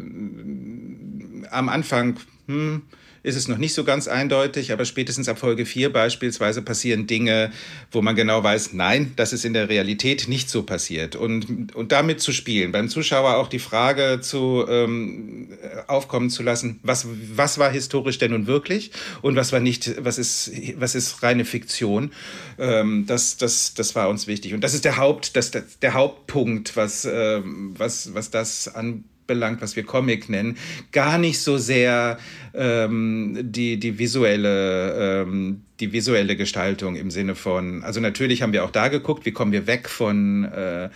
am 1.50 1.68
Anfang, 1.68 2.16
hm, 2.48 2.82
ist 3.22 3.36
es 3.36 3.48
noch 3.48 3.58
nicht 3.58 3.74
so 3.74 3.84
ganz 3.84 4.08
eindeutig, 4.08 4.72
aber 4.72 4.84
spätestens 4.84 5.28
ab 5.28 5.38
Folge 5.38 5.66
4 5.66 5.92
beispielsweise 5.92 6.62
passieren 6.62 7.06
Dinge, 7.06 7.52
wo 7.90 8.02
man 8.02 8.16
genau 8.16 8.42
weiß, 8.42 8.72
nein, 8.72 9.12
das 9.16 9.32
ist 9.32 9.44
in 9.44 9.52
der 9.52 9.68
Realität 9.68 10.28
nicht 10.28 10.50
so 10.50 10.62
passiert. 10.62 11.16
Und, 11.16 11.74
und 11.74 11.92
damit 11.92 12.20
zu 12.20 12.32
spielen, 12.32 12.72
beim 12.72 12.88
Zuschauer 12.88 13.36
auch 13.36 13.48
die 13.48 13.58
Frage 13.58 14.20
zu 14.20 14.64
ähm, 14.68 15.48
aufkommen 15.86 16.30
zu 16.30 16.42
lassen, 16.42 16.80
was, 16.82 17.06
was 17.34 17.58
war 17.58 17.70
historisch 17.70 18.18
denn 18.18 18.30
nun 18.30 18.46
wirklich 18.46 18.90
und 19.22 19.36
was 19.36 19.52
war 19.52 19.60
nicht, 19.60 20.04
was 20.04 20.18
ist, 20.18 20.52
was 20.76 20.94
ist 20.94 21.22
reine 21.22 21.44
Fiktion, 21.44 22.12
ähm, 22.58 23.04
das, 23.06 23.36
das, 23.36 23.74
das 23.74 23.94
war 23.94 24.08
uns 24.08 24.26
wichtig. 24.26 24.54
Und 24.54 24.62
das 24.62 24.74
ist 24.74 24.84
der 24.84 24.96
Haupt, 24.96 25.36
das, 25.36 25.50
der 25.50 25.94
Hauptpunkt, 25.94 26.76
was, 26.76 27.04
ähm, 27.04 27.74
was, 27.76 28.14
was 28.14 28.30
das 28.30 28.68
anbelangt 29.28 29.58
belangt, 29.58 29.62
was 29.62 29.76
wir 29.76 29.84
Comic 29.84 30.28
nennen, 30.28 30.56
gar 30.90 31.18
nicht 31.18 31.40
so 31.40 31.58
sehr 31.58 32.18
ähm, 32.54 33.38
die, 33.40 33.78
die, 33.78 33.98
visuelle, 33.98 35.22
ähm, 35.22 35.62
die 35.80 35.92
visuelle 35.92 36.36
Gestaltung 36.36 36.96
im 36.96 37.10
Sinne 37.10 37.34
von, 37.34 37.84
also 37.84 38.00
natürlich 38.00 38.42
haben 38.42 38.52
wir 38.52 38.64
auch 38.64 38.70
da 38.70 38.88
geguckt, 38.88 39.26
wie 39.26 39.32
kommen 39.32 39.52
wir 39.52 39.66
weg 39.66 39.88
von, 39.88 40.44
äh, 40.44 40.86
äh, 40.86 40.90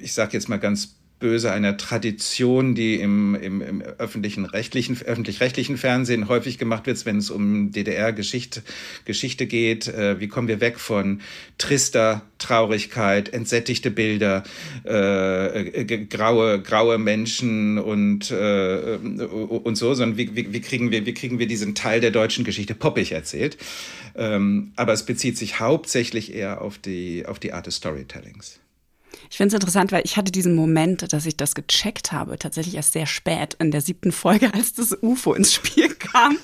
ich 0.00 0.12
sage 0.12 0.32
jetzt 0.34 0.48
mal 0.48 0.58
ganz 0.58 0.96
böse 1.18 1.50
einer 1.50 1.76
Tradition, 1.76 2.74
die 2.74 2.96
im, 2.96 3.34
im, 3.34 3.62
im 3.62 3.80
öffentlichen 3.80 4.44
rechtlichen, 4.44 5.00
öffentlich-rechtlichen 5.02 5.78
Fernsehen 5.78 6.28
häufig 6.28 6.58
gemacht 6.58 6.86
wird, 6.86 7.06
wenn 7.06 7.16
es 7.16 7.30
um 7.30 7.72
DDR-Geschichte 7.72 8.62
Geschichte 9.06 9.46
geht. 9.46 9.88
Äh, 9.88 10.20
wie 10.20 10.28
kommen 10.28 10.48
wir 10.48 10.60
weg 10.60 10.78
von 10.78 11.22
trister 11.56 12.22
Traurigkeit, 12.38 13.30
entsättigte 13.30 13.90
Bilder, 13.90 14.42
äh, 14.84 15.82
äh, 15.82 16.04
graue, 16.04 16.60
graue 16.60 16.98
Menschen 16.98 17.78
und, 17.78 18.30
äh, 18.30 18.96
und 18.96 19.76
so, 19.76 19.94
sondern 19.94 20.18
wie, 20.18 20.36
wie, 20.36 20.52
wie, 20.52 20.60
kriegen 20.60 20.90
wir, 20.90 21.06
wie 21.06 21.14
kriegen 21.14 21.38
wir 21.38 21.46
diesen 21.46 21.74
Teil 21.74 22.00
der 22.00 22.10
deutschen 22.10 22.44
Geschichte 22.44 22.74
poppig 22.74 23.12
erzählt? 23.12 23.56
Ähm, 24.16 24.72
aber 24.76 24.92
es 24.92 25.04
bezieht 25.04 25.38
sich 25.38 25.60
hauptsächlich 25.60 26.34
eher 26.34 26.60
auf 26.60 26.76
die, 26.78 27.24
auf 27.26 27.38
die 27.38 27.52
Art 27.54 27.66
des 27.66 27.76
Storytellings. 27.76 28.60
Ich 29.30 29.36
finde 29.36 29.48
es 29.48 29.54
interessant, 29.54 29.92
weil 29.92 30.02
ich 30.04 30.16
hatte 30.16 30.32
diesen 30.32 30.54
Moment, 30.54 31.12
dass 31.12 31.26
ich 31.26 31.36
das 31.36 31.54
gecheckt 31.54 32.12
habe, 32.12 32.38
tatsächlich 32.38 32.76
erst 32.76 32.92
sehr 32.92 33.06
spät 33.06 33.54
in 33.54 33.70
der 33.70 33.80
siebten 33.80 34.12
Folge, 34.12 34.50
als 34.54 34.74
das 34.74 34.96
UFO 35.02 35.34
ins 35.34 35.54
Spiel 35.54 35.88
kam. 35.94 36.38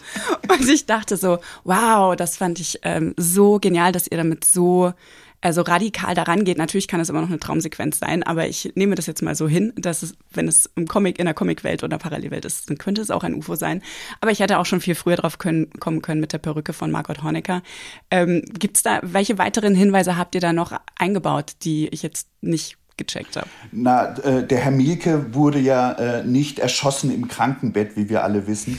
Und 0.49 0.69
ich 0.69 0.87
dachte 0.87 1.17
so, 1.17 1.39
wow, 1.65 2.17
das 2.17 2.37
fand 2.37 2.61
ich 2.61 2.81
ähm, 2.83 3.15
so 3.17 3.59
genial, 3.59 3.93
dass 3.93 4.09
ihr 4.09 4.17
damit 4.17 4.45
so 4.45 4.93
also 5.42 5.62
radikal 5.62 6.14
daran 6.14 6.44
geht. 6.44 6.56
Natürlich 6.56 6.88
kann 6.88 7.00
es 7.00 7.08
immer 7.08 7.20
noch 7.20 7.28
eine 7.28 7.40
Traumsequenz 7.40 7.99
sein, 7.99 8.22
aber 8.22 8.46
ich 8.46 8.72
nehme 8.75 8.94
das 8.94 9.06
jetzt 9.06 9.22
mal 9.22 9.34
so 9.34 9.49
hin, 9.49 9.72
dass 9.76 10.02
es, 10.02 10.14
wenn 10.32 10.49
es 10.49 10.70
im 10.76 10.87
Comic, 10.87 11.18
in 11.18 11.26
der 11.26 11.34
Comicwelt 11.34 11.82
oder 11.82 11.99
Parallelwelt 11.99 12.44
ist, 12.44 12.70
dann 12.70 12.78
könnte 12.78 13.02
es 13.02 13.11
auch 13.11 13.25
ein 13.25 13.34
UFO 13.34 13.56
sein. 13.56 13.82
Aber 14.20 14.30
ich 14.30 14.40
hätte 14.40 14.58
auch 14.58 14.66
schon 14.66 14.80
viel 14.80 14.94
früher 14.94 15.16
drauf 15.16 15.38
können, 15.38 15.70
kommen 15.80 16.00
können 16.00 16.20
mit 16.20 16.32
der 16.32 16.38
Perücke 16.38 16.72
von 16.72 16.90
Margot 16.90 17.22
Honecker. 17.22 17.62
Ähm, 18.11 18.42
Gibt 18.58 18.87
da, 18.87 19.00
welche 19.02 19.37
weiteren 19.38 19.75
Hinweise 19.75 20.16
habt 20.16 20.34
ihr 20.34 20.40
da 20.40 20.52
noch 20.52 20.72
eingebaut, 20.96 21.52
die 21.62 21.88
ich 21.88 22.02
jetzt 22.02 22.28
nicht 22.40 22.78
gecheckt 22.96 23.37
habe? 23.37 23.49
Na, 23.72 24.16
äh, 24.18 24.46
der 24.46 24.58
Herr 24.58 24.70
Mielke 24.70 25.34
wurde 25.34 25.58
ja 25.58 25.92
äh, 25.92 26.25
nicht 26.25 26.58
erschossen 26.58 27.12
im 27.12 27.28
Krankenbett, 27.28 27.96
wie 27.96 28.08
wir 28.08 28.22
alle 28.22 28.46
wissen. 28.46 28.78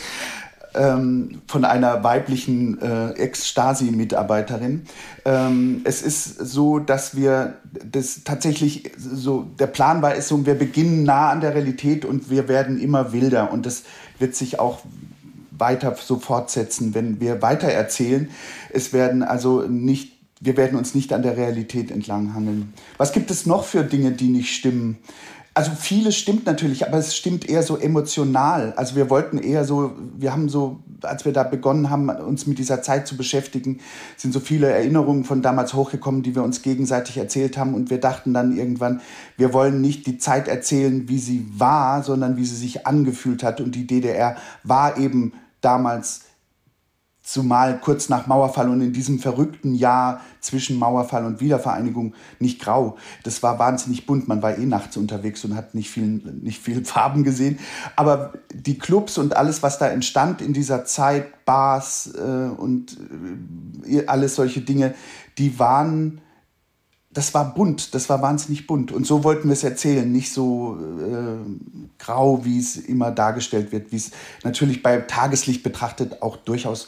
Ähm, 0.76 1.42
von 1.48 1.66
einer 1.66 2.04
weiblichen 2.04 2.82
äh, 2.82 3.12
Ex-Stasi-Mitarbeiterin. 3.12 4.84
Ähm, 5.26 5.82
es 5.84 6.02
ist 6.02 6.38
so, 6.40 6.80
dass 6.80 7.16
wir 7.16 7.56
das 7.84 8.24
tatsächlich 8.24 8.92
so, 8.98 9.44
der 9.60 9.68
Plan 9.68 10.02
war 10.02 10.16
es 10.16 10.28
so, 10.28 10.46
wir 10.46 10.56
beginnen 10.56 11.04
nah 11.04 11.30
an 11.30 11.42
der 11.42 11.56
Realität 11.56 12.06
und 12.06 12.30
wir 12.30 12.48
werden 12.48 12.80
immer 12.80 13.14
wilder 13.14 13.52
und 13.52 13.66
das 13.66 13.84
wird 14.20 14.36
sich 14.36 14.60
auch 14.60 14.80
weiter 15.52 15.96
so 16.00 16.20
fortsetzen, 16.20 16.94
wenn 16.94 17.20
wir 17.20 17.42
weiter 17.42 17.68
erzählen. 17.68 18.30
Es 18.72 18.94
werden 18.94 19.24
also 19.24 19.62
nicht 19.62 20.14
wir 20.44 20.58
werden 20.58 20.78
uns 20.78 20.94
nicht 20.94 21.14
an 21.14 21.24
der 21.24 21.38
Realität 21.38 21.90
entlanghangeln. 21.90 22.74
Was 22.98 23.14
gibt 23.14 23.32
es 23.32 23.46
noch 23.46 23.64
für 23.64 23.86
Dinge, 23.86 24.12
die 24.12 24.28
nicht 24.28 24.54
stimmen? 24.54 24.98
Also 25.56 25.72
vieles 25.72 26.16
stimmt 26.16 26.48
natürlich, 26.48 26.88
aber 26.88 26.98
es 26.98 27.16
stimmt 27.16 27.48
eher 27.48 27.62
so 27.62 27.78
emotional. 27.78 28.74
Also 28.76 28.96
wir 28.96 29.12
wollten 29.12 29.38
eher 29.38 29.66
so, 29.66 29.92
wir 30.18 30.34
haben 30.34 30.50
so, 30.50 30.80
als 31.04 31.26
wir 31.26 31.32
da 31.32 31.44
begonnen 31.44 31.92
haben, 31.92 32.10
uns 32.10 32.48
mit 32.48 32.58
dieser 32.58 32.82
Zeit 32.82 33.06
zu 33.06 33.16
beschäftigen, 33.16 33.80
sind 34.18 34.34
so 34.34 34.40
viele 34.40 34.68
Erinnerungen 34.72 35.26
von 35.26 35.44
damals 35.44 35.76
hochgekommen, 35.76 36.24
die 36.24 36.34
wir 36.34 36.42
uns 36.42 36.64
gegenseitig 36.64 37.18
erzählt 37.18 37.56
haben. 37.56 37.76
Und 37.76 37.92
wir 37.92 38.00
dachten 38.00 38.34
dann 38.34 38.58
irgendwann, 38.58 39.02
wir 39.38 39.54
wollen 39.54 39.80
nicht 39.80 40.08
die 40.08 40.18
Zeit 40.18 40.48
erzählen, 40.48 41.08
wie 41.08 41.20
sie 41.20 41.46
war, 41.56 42.02
sondern 42.02 42.36
wie 42.36 42.46
sie 42.46 42.56
sich 42.56 42.88
angefühlt 42.88 43.44
hat. 43.44 43.62
Und 43.62 43.76
die 43.76 43.86
DDR 43.86 44.36
war 44.64 44.98
eben 44.98 45.34
damals 45.62 46.22
zumal 47.24 47.80
kurz 47.80 48.10
nach 48.10 48.28
Mauerfall 48.28 48.70
und 48.70 48.82
in 48.82 48.92
diesem 48.92 49.18
verrückten 49.18 49.76
Jahr 49.76 50.20
zwischen 50.42 50.78
Mauerfall 50.78 51.26
und 51.26 51.40
Wiedervereinigung 51.40 52.14
nicht 52.40 52.60
grau. 52.60 52.98
Das 53.24 53.42
war 53.42 53.58
wahnsinnig 53.60 54.06
bunt. 54.06 54.28
Man 54.28 54.42
war 54.42 54.58
eh 54.58 54.66
nachts 54.66 54.98
unterwegs 54.98 55.44
und 55.46 55.56
hat 55.56 55.74
nicht 55.74 55.90
viel, 55.90 56.04
nicht 56.42 56.62
viel 56.62 56.84
Farben 56.86 57.24
gesehen. 57.24 57.60
Aber 57.96 58.34
die 58.54 58.78
Clubs 58.78 59.18
und 59.18 59.38
alles, 59.38 59.64
was 59.64 59.80
da 59.80 59.88
entstand 59.88 60.42
in 60.42 60.52
dieser 60.52 60.84
Zeit, 60.84 61.46
Bars 61.46 62.14
äh, 62.14 62.22
und 62.22 62.98
äh, 63.88 64.06
alles 64.06 64.36
solche 64.36 64.62
Dinge, 64.62 64.94
die 65.38 65.58
waren 65.60 66.22
das 67.14 67.34
war 67.34 67.54
bunt, 67.54 67.94
das 67.94 68.10
war 68.10 68.22
wahnsinnig 68.22 68.66
bunt. 68.66 68.92
Und 68.92 69.06
so 69.06 69.24
wollten 69.24 69.48
wir 69.48 69.54
es 69.54 69.64
erzählen, 69.64 70.12
nicht 70.12 70.34
so 70.34 70.78
äh, 70.80 71.94
grau, 72.00 72.44
wie 72.44 72.58
es 72.58 72.76
immer 72.76 73.12
dargestellt 73.12 73.72
wird, 73.72 73.92
wie 73.92 73.98
es 73.98 74.12
natürlich 74.44 74.82
bei 74.82 74.98
Tageslicht 74.98 75.62
betrachtet 75.62 76.22
auch 76.24 76.38
durchaus 76.38 76.88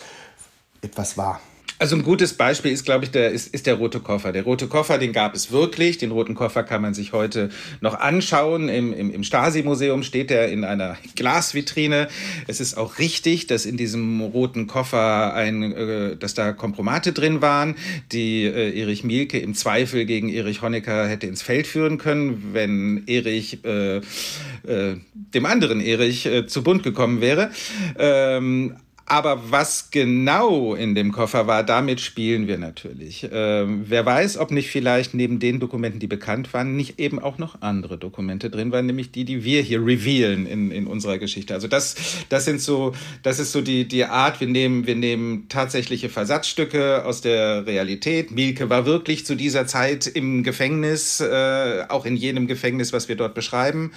etwas 0.86 1.18
war. 1.18 1.42
Also 1.78 1.98
ein 1.98 2.04
gutes 2.04 2.34
Beispiel 2.34 2.72
ist, 2.72 2.86
glaube 2.86 3.04
ich, 3.04 3.12
der, 3.12 3.32
ist, 3.32 3.54
ist 3.54 3.68
der 3.68 3.74
rote 3.74 4.00
Koffer. 4.00 4.32
Der 4.32 4.44
rote 4.44 4.68
Koffer, 4.68 4.98
den 4.98 5.12
gab 5.12 5.36
es 5.36 5.52
wirklich. 5.52 5.98
Den 5.98 6.12
roten 6.12 6.34
Koffer 6.34 6.64
kann 6.64 6.82
man 6.82 6.94
sich 6.94 7.12
heute 7.12 7.50
noch 7.82 8.00
anschauen. 8.00 8.70
Im, 8.70 8.94
im, 8.94 9.12
im 9.12 9.24
Stasi-Museum 9.26 10.04
steht 10.04 10.32
er 10.32 10.48
in 10.48 10.64
einer 10.64 10.96
Glasvitrine. 11.18 12.08
Es 12.48 12.62
ist 12.62 12.78
auch 12.78 12.98
richtig, 12.98 13.48
dass 13.48 13.66
in 13.66 13.76
diesem 13.76 14.22
roten 14.22 14.68
Koffer 14.68 15.34
ein, 15.34 15.74
äh, 15.74 16.16
dass 16.16 16.34
da 16.34 16.54
Kompromate 16.54 17.12
drin 17.12 17.42
waren, 17.42 17.76
die 18.14 18.46
äh, 18.46 18.80
Erich 18.80 19.04
Mielke 19.04 19.40
im 19.40 19.54
Zweifel 19.54 20.06
gegen 20.06 20.30
Erich 20.30 20.62
Honecker 20.62 21.10
hätte 21.10 21.28
ins 21.28 21.42
Feld 21.42 21.68
führen 21.68 21.98
können, 21.98 22.52
wenn 22.54 23.04
Erich 23.06 23.66
äh, 23.66 23.98
äh, 23.98 24.96
dem 25.14 25.46
anderen 25.46 25.82
Erich 25.82 26.26
äh, 26.26 26.48
zu 26.48 26.64
Bund 26.64 26.84
gekommen 26.84 27.20
wäre. 27.20 27.52
Ähm, 28.00 28.78
aber 29.08 29.52
was 29.52 29.92
genau 29.92 30.74
in 30.74 30.96
dem 30.96 31.12
Koffer 31.12 31.46
war, 31.46 31.64
damit 31.64 32.02
spielen 32.02 32.48
wir 32.48 32.58
natürlich. 32.58 33.28
Ähm, 33.32 33.86
wer 33.88 34.04
weiß, 34.04 34.38
ob 34.40 34.50
nicht 34.50 34.72
vielleicht 34.72 35.14
neben 35.14 35.38
den 35.38 35.60
Dokumenten, 35.60 36.00
die 36.00 36.08
bekannt 36.08 36.54
waren, 36.56 36.76
nicht 36.76 37.00
eben 37.00 37.20
auch 37.20 37.38
noch 37.38 37.62
andere 37.62 38.00
Dokumente 38.00 38.50
drin 38.50 38.72
waren, 38.72 38.88
nämlich 38.88 39.12
die, 39.12 39.24
die 39.24 39.44
wir 39.44 39.62
hier 39.62 39.86
revealen 39.86 40.48
in, 40.48 40.72
in 40.72 40.88
unserer 40.88 41.20
Geschichte. 41.20 41.54
Also 41.54 41.68
das, 41.68 41.96
das 42.30 42.46
sind 42.46 42.60
so, 42.60 42.94
das 43.22 43.38
ist 43.38 43.52
so 43.52 43.62
die, 43.62 43.88
die 43.88 44.06
Art, 44.06 44.40
wir 44.40 44.48
nehmen, 44.48 44.88
wir 44.88 44.96
nehmen 44.96 45.50
tatsächliche 45.50 46.10
Versatzstücke 46.10 47.06
aus 47.06 47.22
der 47.22 47.68
Realität. 47.68 48.32
Mielke 48.32 48.72
war 48.72 48.88
wirklich 48.88 49.24
zu 49.24 49.36
dieser 49.36 49.68
Zeit 49.68 50.08
im 50.08 50.42
Gefängnis, 50.42 51.20
äh, 51.20 51.84
auch 51.90 52.08
in 52.08 52.16
jenem 52.16 52.48
Gefängnis, 52.48 52.92
was 52.92 53.08
wir 53.08 53.16
dort 53.16 53.36
beschreiben, 53.36 53.92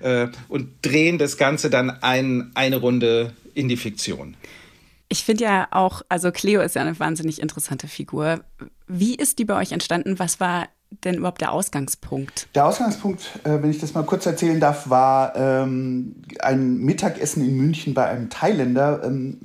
äh, 0.00 0.28
und 0.48 0.68
drehen 0.80 1.18
das 1.18 1.36
Ganze 1.36 1.68
dann 1.68 1.90
ein, 1.90 2.50
eine 2.54 2.76
Runde 2.76 3.32
in 3.54 3.68
die 3.68 3.76
Fiktion. 3.76 4.36
Ich 5.08 5.24
finde 5.24 5.44
ja 5.44 5.68
auch, 5.70 6.02
also 6.08 6.32
Cleo 6.32 6.60
ist 6.60 6.74
ja 6.74 6.82
eine 6.82 6.98
wahnsinnig 6.98 7.40
interessante 7.40 7.88
Figur. 7.88 8.40
Wie 8.86 9.14
ist 9.14 9.38
die 9.38 9.44
bei 9.44 9.56
euch 9.56 9.72
entstanden? 9.72 10.18
Was 10.18 10.40
war 10.40 10.68
denn 11.02 11.16
überhaupt 11.16 11.40
der 11.40 11.52
Ausgangspunkt? 11.52 12.48
Der 12.54 12.66
Ausgangspunkt, 12.66 13.40
äh, 13.44 13.62
wenn 13.62 13.70
ich 13.70 13.78
das 13.78 13.94
mal 13.94 14.04
kurz 14.04 14.26
erzählen 14.26 14.60
darf, 14.60 14.88
war 14.88 15.34
ähm, 15.36 16.16
ein 16.40 16.78
Mittagessen 16.78 17.44
in 17.44 17.56
München 17.56 17.94
bei 17.94 18.06
einem 18.06 18.30
Thailänder, 18.30 19.02
ähm, 19.04 19.40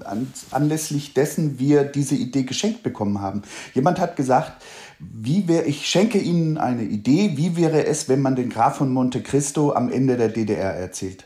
anlässlich 0.52 1.14
dessen 1.14 1.60
wir 1.60 1.84
diese 1.84 2.16
Idee 2.16 2.44
geschenkt 2.44 2.84
bekommen 2.84 3.22
haben. 3.22 3.42
Jemand 3.74 4.00
hat 4.00 4.16
gesagt, 4.16 4.64
wie 5.00 5.48
wäre, 5.48 5.64
ich 5.64 5.88
schenke 5.88 6.20
Ihnen 6.20 6.58
eine 6.58 6.84
Idee, 6.84 7.34
wie 7.36 7.56
wäre 7.56 7.86
es, 7.86 8.10
wenn 8.10 8.22
man 8.22 8.36
den 8.36 8.50
Graf 8.50 8.78
von 8.78 8.92
Monte 8.92 9.22
Cristo 9.22 9.74
am 9.74 9.92
Ende 9.92 10.18
der 10.18 10.30
DDR 10.30 10.74
erzählt? 10.74 11.26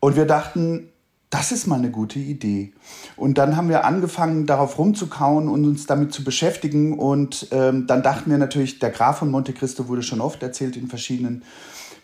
Und 0.00 0.16
wir 0.16 0.26
dachten, 0.26 0.88
das 1.30 1.52
ist 1.52 1.66
mal 1.66 1.76
eine 1.76 1.90
gute 1.90 2.18
Idee. 2.18 2.72
Und 3.16 3.36
dann 3.36 3.56
haben 3.56 3.68
wir 3.68 3.84
angefangen, 3.84 4.46
darauf 4.46 4.78
rumzukauen 4.78 5.48
und 5.48 5.66
uns 5.66 5.86
damit 5.86 6.12
zu 6.12 6.24
beschäftigen. 6.24 6.98
Und 6.98 7.48
ähm, 7.50 7.86
dann 7.86 8.02
dachten 8.02 8.30
wir 8.30 8.38
natürlich, 8.38 8.78
der 8.78 8.90
Graf 8.90 9.18
von 9.18 9.30
Monte 9.30 9.52
Cristo 9.52 9.88
wurde 9.88 10.02
schon 10.02 10.20
oft 10.20 10.42
erzählt 10.42 10.76
in 10.76 10.88
verschiedenen 10.88 11.42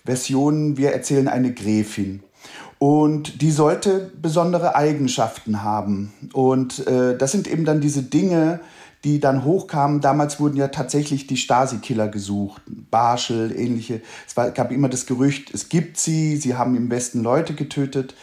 Versionen. 0.04 0.76
Wir 0.76 0.92
erzählen 0.92 1.28
eine 1.28 1.54
Gräfin. 1.54 2.22
Und 2.78 3.40
die 3.40 3.50
sollte 3.50 4.12
besondere 4.20 4.74
Eigenschaften 4.74 5.62
haben. 5.62 6.12
Und 6.34 6.86
äh, 6.86 7.16
das 7.16 7.32
sind 7.32 7.46
eben 7.46 7.64
dann 7.64 7.80
diese 7.80 8.02
Dinge, 8.02 8.60
die 9.04 9.20
dann 9.20 9.44
hochkamen. 9.44 10.02
Damals 10.02 10.38
wurden 10.40 10.56
ja 10.56 10.68
tatsächlich 10.68 11.26
die 11.26 11.38
Stasi-Killer 11.38 12.08
gesucht, 12.08 12.62
Barschel, 12.66 13.58
ähnliche. 13.58 14.02
Es 14.26 14.36
war, 14.36 14.50
gab 14.50 14.70
immer 14.70 14.88
das 14.90 15.06
Gerücht, 15.06 15.54
es 15.54 15.70
gibt 15.70 15.98
sie, 15.98 16.36
sie 16.36 16.56
haben 16.56 16.74
im 16.74 16.90
Westen 16.90 17.22
Leute 17.22 17.54
getötet. 17.54 18.14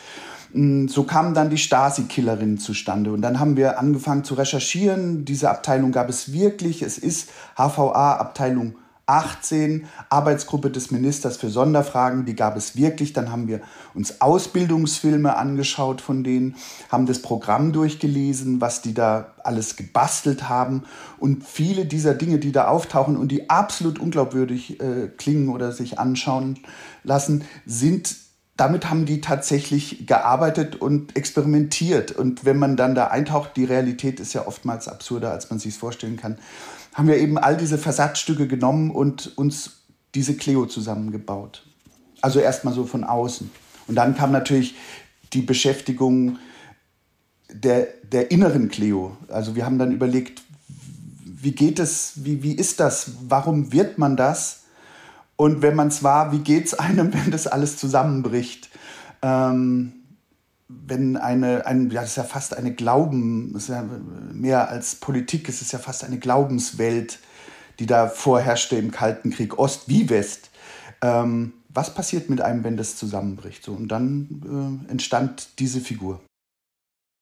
Mm, 0.54 0.88
so 0.88 1.04
kamen 1.04 1.34
dann 1.34 1.50
die 1.50 1.58
Stasi-Killerinnen 1.58 2.58
zustande. 2.58 3.12
Und 3.12 3.22
dann 3.22 3.40
haben 3.40 3.58
wir 3.58 3.80
angefangen 3.80 4.24
zu 4.24 4.34
recherchieren. 4.34 5.26
Diese 5.26 5.50
Abteilung 5.50 5.92
gab 5.92 6.10
es 6.10 6.34
wirklich. 6.34 6.82
Es 6.82 6.98
ist 6.98 7.30
HVA 7.56 8.16
Abteilung 8.16 8.76
18, 9.12 9.88
Arbeitsgruppe 10.10 10.72
des 10.72 10.90
Ministers 10.92 11.36
für 11.36 11.50
Sonderfragen, 11.50 12.26
die 12.26 12.36
gab 12.36 12.56
es 12.56 12.78
wirklich. 12.78 13.12
Dann 13.12 13.30
haben 13.32 13.48
wir 13.48 13.60
uns 13.94 14.22
Ausbildungsfilme 14.22 15.36
angeschaut 15.36 16.00
von 16.00 16.24
denen, 16.24 16.56
haben 16.90 17.06
das 17.06 17.22
Programm 17.22 17.74
durchgelesen, 17.74 18.62
was 18.62 18.82
die 18.82 18.94
da 18.94 19.34
alles 19.44 19.76
gebastelt 19.76 20.48
haben. 20.48 20.84
Und 21.20 21.46
viele 21.46 21.86
dieser 21.86 22.14
Dinge, 22.14 22.40
die 22.40 22.54
da 22.54 22.68
auftauchen 22.68 23.18
und 23.18 23.32
die 23.32 23.50
absolut 23.50 24.00
unglaubwürdig 24.00 24.80
äh, 24.80 25.10
klingen 25.18 25.50
oder 25.50 25.74
sich 25.74 26.00
anschauen 26.00 26.60
lassen, 27.04 27.44
sind 27.66 28.16
damit 28.62 28.92
haben 28.92 29.08
die 29.08 29.22
tatsächlich 29.22 30.06
gearbeitet 30.06 30.76
und 30.76 31.18
experimentiert. 31.18 32.12
Und 32.12 32.46
wenn 32.46 32.60
man 32.60 32.78
dann 32.78 32.94
da 32.94 33.08
eintaucht, 33.08 33.58
die 33.58 33.66
Realität 33.66 34.20
ist 34.20 34.34
ja 34.34 34.46
oftmals 34.46 34.88
absurder, 34.88 35.32
als 35.32 35.50
man 35.50 35.58
sich 35.58 35.74
vorstellen 35.76 36.16
kann, 36.16 36.38
haben 36.94 37.08
wir 37.08 37.18
eben 37.18 37.40
all 37.40 37.58
diese 37.58 37.80
Versatzstücke 37.80 38.48
genommen 38.48 38.92
und 38.92 39.36
uns 39.36 39.82
diese 40.14 40.36
Cleo 40.36 40.68
zusammengebaut. 40.68 41.66
Also 42.22 42.40
erstmal 42.40 42.76
so 42.76 42.86
von 42.86 43.04
außen. 43.04 43.50
Und 43.88 43.96
dann 43.96 44.16
kam 44.16 44.32
natürlich 44.32 44.76
die 45.34 45.42
Beschäftigung 45.42 46.38
der, 47.52 47.88
der 48.04 48.30
inneren 48.30 48.70
Cleo. 48.70 49.18
Also 49.28 49.56
wir 49.56 49.66
haben 49.66 49.80
dann 49.80 49.92
überlegt, 49.92 50.44
wie 51.26 51.54
geht 51.54 51.80
es, 51.80 52.14
wie, 52.18 52.44
wie 52.44 52.54
ist 52.54 52.80
das, 52.80 53.14
warum 53.28 53.74
wird 53.74 53.98
man 53.98 54.16
das? 54.16 54.61
Und 55.42 55.64
wenn 55.64 55.76
man 55.76 55.88
es 55.88 56.04
war, 56.04 56.32
wie 56.32 56.38
geht 56.38 56.68
es 56.68 56.76
einem, 56.76 57.12
wenn 57.16 57.32
das 57.32 57.48
alles 57.48 57.76
zusammenbricht? 57.76 58.70
Ähm, 59.24 59.94
wenn 60.68 61.18
eine, 61.18 61.66
ein, 61.66 61.90
ja, 61.90 62.02
das 62.02 62.12
ist 62.12 62.18
ja 62.18 62.24
fast 62.24 62.56
eine 62.56 62.76
Glauben, 62.76 63.56
ist 63.56 63.70
ja 63.70 63.84
mehr 64.32 64.70
als 64.70 64.94
Politik, 64.98 65.50
es 65.50 65.64
ist 65.64 65.72
ja 65.72 65.80
fast 65.80 66.04
eine 66.04 66.20
Glaubenswelt, 66.20 67.18
die 67.80 67.88
da 67.88 68.08
vorherrschte 68.08 68.76
im 68.76 68.92
Kalten 68.92 69.32
Krieg, 69.32 69.58
Ost 69.58 69.90
wie 69.90 70.12
West. 70.12 70.52
Ähm, 71.02 71.54
was 71.70 71.92
passiert 71.96 72.30
mit 72.30 72.40
einem, 72.40 72.64
wenn 72.64 72.78
das 72.78 72.96
zusammenbricht? 72.96 73.64
So, 73.64 73.72
und 73.72 73.88
dann 73.88 74.84
äh, 74.88 74.92
entstand 74.92 75.58
diese 75.58 75.82
Figur. 75.82 76.22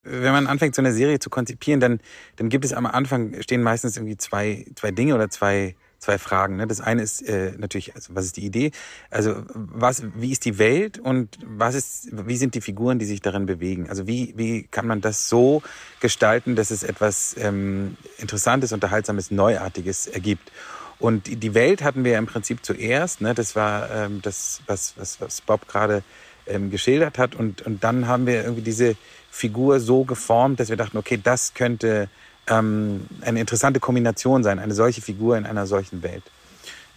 Wenn 0.04 0.34
man 0.34 0.48
anfängt, 0.48 0.76
so 0.76 0.82
eine 0.82 0.92
Serie 0.92 1.20
zu 1.20 1.30
konzipieren, 1.30 1.80
dann, 1.80 2.02
dann 2.36 2.50
gibt 2.50 2.66
es 2.66 2.74
am 2.74 2.86
Anfang 2.86 3.42
stehen 3.42 3.64
meistens 3.64 3.96
irgendwie 3.96 4.18
zwei, 4.18 4.66
zwei 4.76 4.92
Dinge 4.92 5.16
oder 5.16 5.30
zwei 5.30 5.78
zwei 6.00 6.18
Fragen. 6.18 6.56
Ne? 6.56 6.68
Das 6.68 6.82
eine 6.82 7.02
ist 7.02 7.22
äh, 7.22 7.54
natürlich, 7.58 7.96
also 7.96 8.16
was 8.16 8.26
ist 8.26 8.38
die 8.38 8.46
Idee? 8.46 8.72
Also 9.10 9.44
was, 9.54 10.04
wie 10.16 10.32
ist 10.32 10.46
die 10.46 10.58
Welt 10.58 11.00
und 11.00 11.38
was 11.46 11.76
ist, 11.76 12.10
wie 12.12 12.38
sind 12.38 12.56
die 12.56 12.62
Figuren, 12.62 13.00
die 13.00 13.06
sich 13.06 13.22
darin 13.22 13.46
bewegen? 13.46 13.90
Also 13.90 14.08
wie, 14.08 14.34
wie 14.38 14.64
kann 14.64 14.88
man 14.88 15.02
das 15.02 15.30
so 15.30 15.62
gestalten, 16.00 16.56
dass 16.56 16.72
es 16.72 16.84
etwas 16.84 17.36
ähm, 17.38 17.98
Interessantes, 18.18 18.72
Unterhaltsames, 18.72 19.32
Neuartiges 19.32 20.08
ergibt? 20.08 20.52
Und 21.00 21.44
die 21.44 21.54
Welt 21.54 21.82
hatten 21.82 22.04
wir 22.04 22.14
ja 22.14 22.20
im 22.20 22.26
Prinzip 22.26 22.66
zuerst. 22.66 23.22
Ne? 23.22 23.34
Das 23.34 23.56
war 23.56 23.90
ähm, 23.90 24.22
das, 24.22 24.62
was, 24.68 24.96
was, 24.98 25.22
was 25.22 25.40
Bob 25.42 25.68
gerade 25.68 26.04
ähm, 26.46 26.70
geschildert 26.70 27.18
hat. 27.18 27.36
Und, 27.36 27.62
und 27.62 27.84
dann 27.84 28.08
haben 28.08 28.26
wir 28.26 28.44
irgendwie 28.44 28.64
diese 28.64 28.96
Figur 29.32 29.80
so 29.80 30.04
geformt, 30.04 30.60
dass 30.60 30.70
wir 30.70 30.78
dachten, 30.78 30.98
okay, 30.98 31.20
das 31.22 31.54
könnte 31.54 32.10
ähm, 32.50 33.06
eine 33.22 33.40
interessante 33.40 33.80
Kombination 33.80 34.44
sein, 34.44 34.60
eine 34.60 34.74
solche 34.74 35.02
Figur 35.02 35.38
in 35.38 35.46
einer 35.46 35.68
solchen 35.68 36.04
Welt. 36.04 36.24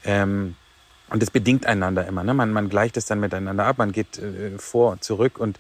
Ähm, 0.05 0.57
und 1.11 1.23
das 1.23 1.31
bedingt 1.31 1.67
einander 1.67 2.07
immer. 2.07 2.25
Ne? 2.25 2.35
Man, 2.35 2.53
man 2.53 2.69
gleicht 2.69 2.97
es 2.97 3.05
dann 3.07 3.21
miteinander 3.21 3.67
ab, 3.67 3.79
man 3.79 3.93
geht 3.93 4.19
äh, 4.19 4.59
vor 4.59 5.01
zurück 5.01 5.39
und, 5.39 5.59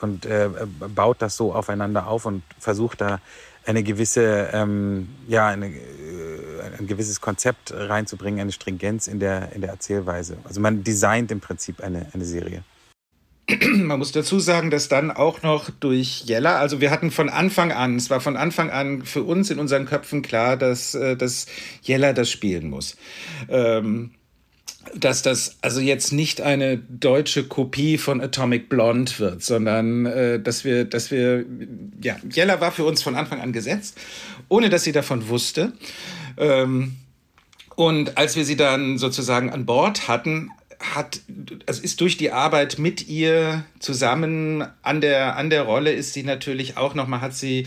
und 0.00 0.26
äh, 0.26 0.48
baut 0.94 1.20
das 1.20 1.36
so 1.36 1.52
aufeinander 1.52 2.06
auf 2.06 2.24
und 2.24 2.42
versucht 2.58 3.00
da 3.00 3.20
eine 3.64 3.82
gewisse, 3.82 4.50
ähm, 4.52 5.08
ja, 5.28 5.48
eine, 5.48 5.66
äh, 5.66 6.78
ein 6.78 6.86
gewisses 6.86 7.20
Konzept 7.20 7.72
reinzubringen, 7.74 8.40
eine 8.40 8.52
Stringenz 8.52 9.06
in 9.06 9.20
der, 9.20 9.52
in 9.52 9.60
der 9.60 9.70
Erzählweise. 9.70 10.36
Also 10.44 10.60
man 10.60 10.84
designt 10.84 11.30
im 11.30 11.40
Prinzip 11.40 11.80
eine, 11.80 12.06
eine 12.12 12.24
Serie. 12.24 12.62
Man 13.76 13.98
muss 13.98 14.12
dazu 14.12 14.38
sagen, 14.38 14.70
dass 14.70 14.88
dann 14.88 15.10
auch 15.10 15.42
noch 15.42 15.70
durch 15.70 16.22
Jella, 16.26 16.58
also 16.58 16.80
wir 16.80 16.90
hatten 16.90 17.10
von 17.10 17.28
Anfang 17.28 17.72
an, 17.72 17.96
es 17.96 18.08
war 18.08 18.20
von 18.20 18.36
Anfang 18.36 18.70
an 18.70 19.04
für 19.04 19.22
uns 19.24 19.50
in 19.50 19.58
unseren 19.58 19.86
Köpfen 19.86 20.22
klar, 20.22 20.56
dass, 20.56 20.94
äh, 20.94 21.16
dass 21.16 21.46
Jella 21.82 22.12
das 22.12 22.30
spielen 22.30 22.70
muss. 22.70 22.96
Ähm, 23.48 24.12
dass 24.94 25.22
das 25.22 25.56
also 25.62 25.80
jetzt 25.80 26.12
nicht 26.12 26.40
eine 26.40 26.76
deutsche 26.76 27.44
Kopie 27.44 27.98
von 27.98 28.20
Atomic 28.20 28.68
Blonde 28.68 29.12
wird, 29.18 29.42
sondern 29.42 30.06
äh, 30.06 30.40
dass 30.40 30.64
wir, 30.64 30.84
dass 30.84 31.10
wir, 31.10 31.44
ja, 32.02 32.16
Jella 32.28 32.60
war 32.60 32.72
für 32.72 32.84
uns 32.84 33.02
von 33.02 33.14
Anfang 33.14 33.40
an 33.40 33.52
gesetzt, 33.52 33.98
ohne 34.48 34.70
dass 34.70 34.84
sie 34.84 34.92
davon 34.92 35.28
wusste. 35.28 35.72
Ähm, 36.36 36.96
und 37.74 38.18
als 38.18 38.36
wir 38.36 38.44
sie 38.44 38.56
dann 38.56 38.98
sozusagen 38.98 39.50
an 39.50 39.66
Bord 39.66 40.08
hatten, 40.08 40.50
hat, 40.82 41.20
es 41.66 41.78
ist 41.78 42.00
durch 42.00 42.16
die 42.16 42.32
Arbeit 42.32 42.78
mit 42.78 43.08
ihr 43.08 43.64
zusammen 43.78 44.64
an 44.82 45.00
der, 45.00 45.36
an 45.36 45.50
der 45.50 45.62
Rolle 45.62 45.92
ist 45.92 46.12
sie 46.12 46.22
natürlich 46.22 46.76
auch 46.76 46.94
nochmal, 46.94 47.20
hat 47.20 47.34
sie 47.34 47.66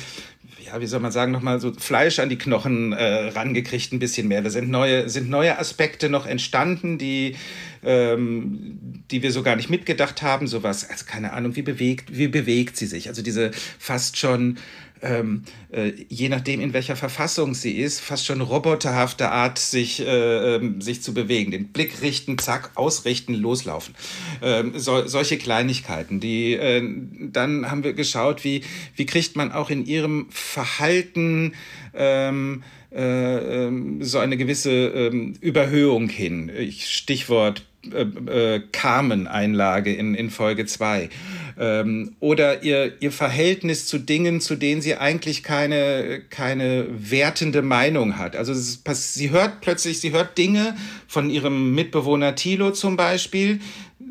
ja, 0.65 0.81
wie 0.81 0.87
soll 0.87 0.99
man 0.99 1.11
sagen, 1.11 1.31
nochmal 1.31 1.59
so 1.59 1.71
Fleisch 1.73 2.19
an 2.19 2.29
die 2.29 2.37
Knochen 2.37 2.91
äh, 2.93 3.27
rangekriegt, 3.29 3.93
ein 3.93 3.99
bisschen 3.99 4.27
mehr. 4.27 4.41
Da 4.41 4.49
sind 4.49 4.69
neue, 4.69 5.09
sind 5.09 5.29
neue 5.29 5.59
Aspekte 5.59 6.09
noch 6.09 6.25
entstanden, 6.25 6.97
die, 6.97 7.35
ähm, 7.83 9.03
die 9.11 9.21
wir 9.21 9.31
so 9.31 9.43
gar 9.43 9.55
nicht 9.55 9.69
mitgedacht 9.69 10.21
haben. 10.21 10.47
Sowas, 10.47 10.89
also 10.89 11.05
keine 11.05 11.33
Ahnung, 11.33 11.55
wie 11.55 11.61
bewegt, 11.61 12.17
wie 12.17 12.27
bewegt 12.27 12.77
sie 12.77 12.87
sich? 12.87 13.07
Also 13.07 13.21
diese 13.21 13.51
fast 13.79 14.17
schon 14.17 14.57
ähm, 15.05 15.43
äh, 15.71 15.91
je 16.09 16.29
nachdem, 16.29 16.59
in 16.59 16.73
welcher 16.73 16.95
Verfassung 16.95 17.53
sie 17.53 17.77
ist, 17.77 17.99
fast 17.99 18.25
schon 18.25 18.41
roboterhafte 18.41 19.31
Art, 19.31 19.59
sich, 19.59 20.01
äh, 20.01 20.55
äh, 20.55 20.81
sich 20.81 21.01
zu 21.01 21.13
bewegen. 21.13 21.51
Den 21.51 21.67
Blick 21.71 22.01
richten, 22.01 22.37
zack, 22.37 22.71
ausrichten, 22.75 23.33
loslaufen. 23.33 23.95
Ähm, 24.41 24.73
so, 24.75 25.07
solche 25.07 25.37
Kleinigkeiten, 25.37 26.19
die 26.19 26.53
äh, 26.53 26.83
dann 27.31 27.69
haben 27.69 27.83
wir 27.83 27.93
geschaut, 27.93 28.43
wie, 28.43 28.63
wie 28.95 29.05
kriegt 29.05 29.35
man 29.35 29.51
auch 29.51 29.69
in 29.69 29.85
ihrem 29.85 30.27
Verhalten 30.29 31.53
ähm, 31.93 32.63
äh, 32.91 33.65
ähm, 33.65 34.03
so 34.03 34.19
eine 34.19 34.37
gewisse 34.37 34.71
ähm, 34.71 35.33
Überhöhung 35.41 36.09
hin. 36.09 36.51
Stichwort 36.71 37.65
äh, 37.93 38.55
äh, 38.55 38.61
Carmen-Einlage 38.71 39.93
in, 39.93 40.15
in 40.15 40.29
Folge 40.29 40.65
2. 40.65 41.09
Ähm, 41.57 42.15
oder 42.19 42.63
ihr, 42.63 43.01
ihr 43.01 43.11
Verhältnis 43.11 43.87
zu 43.87 43.97
Dingen, 43.97 44.41
zu 44.41 44.55
denen 44.55 44.81
sie 44.81 44.95
eigentlich 44.95 45.43
keine, 45.43 46.21
keine 46.29 46.87
wertende 46.89 47.61
Meinung 47.61 48.17
hat. 48.17 48.35
Also 48.35 48.53
sie 48.53 49.29
hört 49.29 49.61
plötzlich, 49.61 49.99
sie 49.99 50.11
hört 50.11 50.37
Dinge 50.37 50.75
von 51.07 51.29
ihrem 51.29 51.73
Mitbewohner 51.73 52.35
Thilo 52.35 52.71
zum 52.71 52.97
Beispiel, 52.97 53.59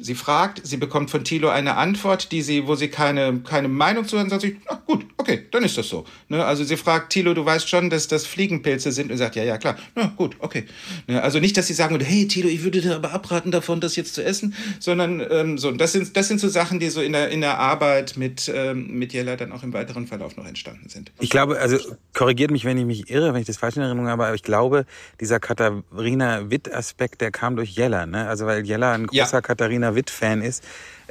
Sie 0.00 0.14
fragt, 0.14 0.66
sie 0.66 0.78
bekommt 0.78 1.10
von 1.10 1.24
Thilo 1.24 1.50
eine 1.50 1.76
Antwort, 1.76 2.32
die 2.32 2.40
sie, 2.40 2.66
wo 2.66 2.74
sie 2.74 2.88
keine, 2.88 3.40
keine 3.40 3.68
Meinung 3.68 4.06
zu 4.08 4.18
hat, 4.18 4.30
sagt 4.30 4.40
sie, 4.40 4.58
na 4.66 4.82
gut, 4.86 5.04
okay, 5.18 5.46
dann 5.50 5.62
ist 5.62 5.76
das 5.76 5.88
so. 5.88 6.06
Ne? 6.28 6.42
Also 6.42 6.64
sie 6.64 6.78
fragt 6.78 7.12
Thilo, 7.12 7.34
du 7.34 7.44
weißt 7.44 7.68
schon, 7.68 7.90
dass 7.90 8.08
das 8.08 8.24
Fliegenpilze 8.24 8.92
sind 8.92 9.10
und 9.10 9.18
sagt, 9.18 9.36
ja, 9.36 9.44
ja, 9.44 9.58
klar, 9.58 9.76
na 9.94 10.06
gut, 10.16 10.36
okay. 10.38 10.64
Ne? 11.06 11.22
Also 11.22 11.38
nicht, 11.38 11.58
dass 11.58 11.66
sie 11.66 11.74
sagen 11.74 11.92
würde, 11.92 12.06
hey 12.06 12.26
Thilo, 12.26 12.48
ich 12.48 12.64
würde 12.64 12.80
dir 12.80 12.96
aber 12.96 13.12
abraten 13.12 13.50
davon, 13.50 13.82
das 13.82 13.94
jetzt 13.94 14.14
zu 14.14 14.24
essen, 14.24 14.54
sondern 14.80 15.22
ähm, 15.30 15.58
so, 15.58 15.70
das 15.70 15.92
sind, 15.92 16.16
das 16.16 16.28
sind 16.28 16.40
so 16.40 16.48
Sachen, 16.48 16.80
die 16.80 16.88
so 16.88 17.02
in 17.02 17.12
der, 17.12 17.28
in 17.28 17.42
der 17.42 17.58
Arbeit 17.58 18.16
mit, 18.16 18.50
ähm, 18.54 18.88
mit 18.98 19.12
Jella 19.12 19.36
dann 19.36 19.52
auch 19.52 19.64
im 19.64 19.74
weiteren 19.74 20.06
Verlauf 20.06 20.38
noch 20.38 20.46
entstanden 20.46 20.88
sind. 20.88 21.12
Ich 21.20 21.28
glaube, 21.28 21.58
also 21.58 21.76
korrigiert 22.14 22.50
mich, 22.50 22.64
wenn 22.64 22.78
ich 22.78 22.86
mich 22.86 23.10
irre, 23.10 23.34
wenn 23.34 23.40
ich 23.42 23.46
das 23.46 23.58
falsch 23.58 23.76
in 23.76 23.82
Erinnerung 23.82 24.08
habe, 24.08 24.24
aber 24.24 24.34
ich 24.34 24.42
glaube, 24.42 24.86
dieser 25.20 25.40
Katharina 25.40 26.50
Witt-Aspekt, 26.50 27.20
der 27.20 27.30
kam 27.30 27.56
durch 27.56 27.70
Jella, 27.70 28.06
ne? 28.06 28.26
Also 28.28 28.46
weil 28.46 28.64
Jella 28.64 28.92
ein 28.92 29.06
großer 29.06 29.34
ja. 29.34 29.40
Katharina 29.42 29.73
Witt-Fan 29.80 30.42
ist, 30.42 30.64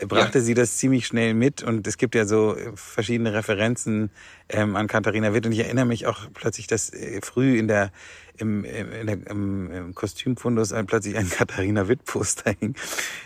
brachte 0.08 0.40
ja. 0.40 0.44
sie 0.44 0.54
das 0.54 0.78
ziemlich 0.78 1.06
schnell 1.08 1.34
mit 1.34 1.64
und 1.64 1.86
es 1.88 1.98
gibt 1.98 2.16
ja 2.16 2.26
so 2.26 2.56
verschiedene 2.76 3.34
Referenzen 3.34 4.10
ähm, 4.50 4.76
an 4.76 4.88
Katharina 4.88 5.34
Witt 5.34 5.46
und 5.46 5.52
ich 5.52 5.60
erinnere 5.60 5.86
mich 5.86 6.08
auch 6.08 6.28
plötzlich, 6.34 6.68
dass 6.68 6.92
äh, 6.94 7.20
früh 7.22 7.58
in 7.58 7.68
der 7.68 7.92
im, 8.38 8.64
der, 8.64 9.18
im, 9.30 9.72
im 9.72 9.96
Kostümfundus 9.96 10.74
ein, 10.74 10.88
plötzlich 10.88 11.16
ein 11.18 11.30
Katharina 11.38 11.88
Witt-Poster 11.88 12.56
hing. 12.60 12.76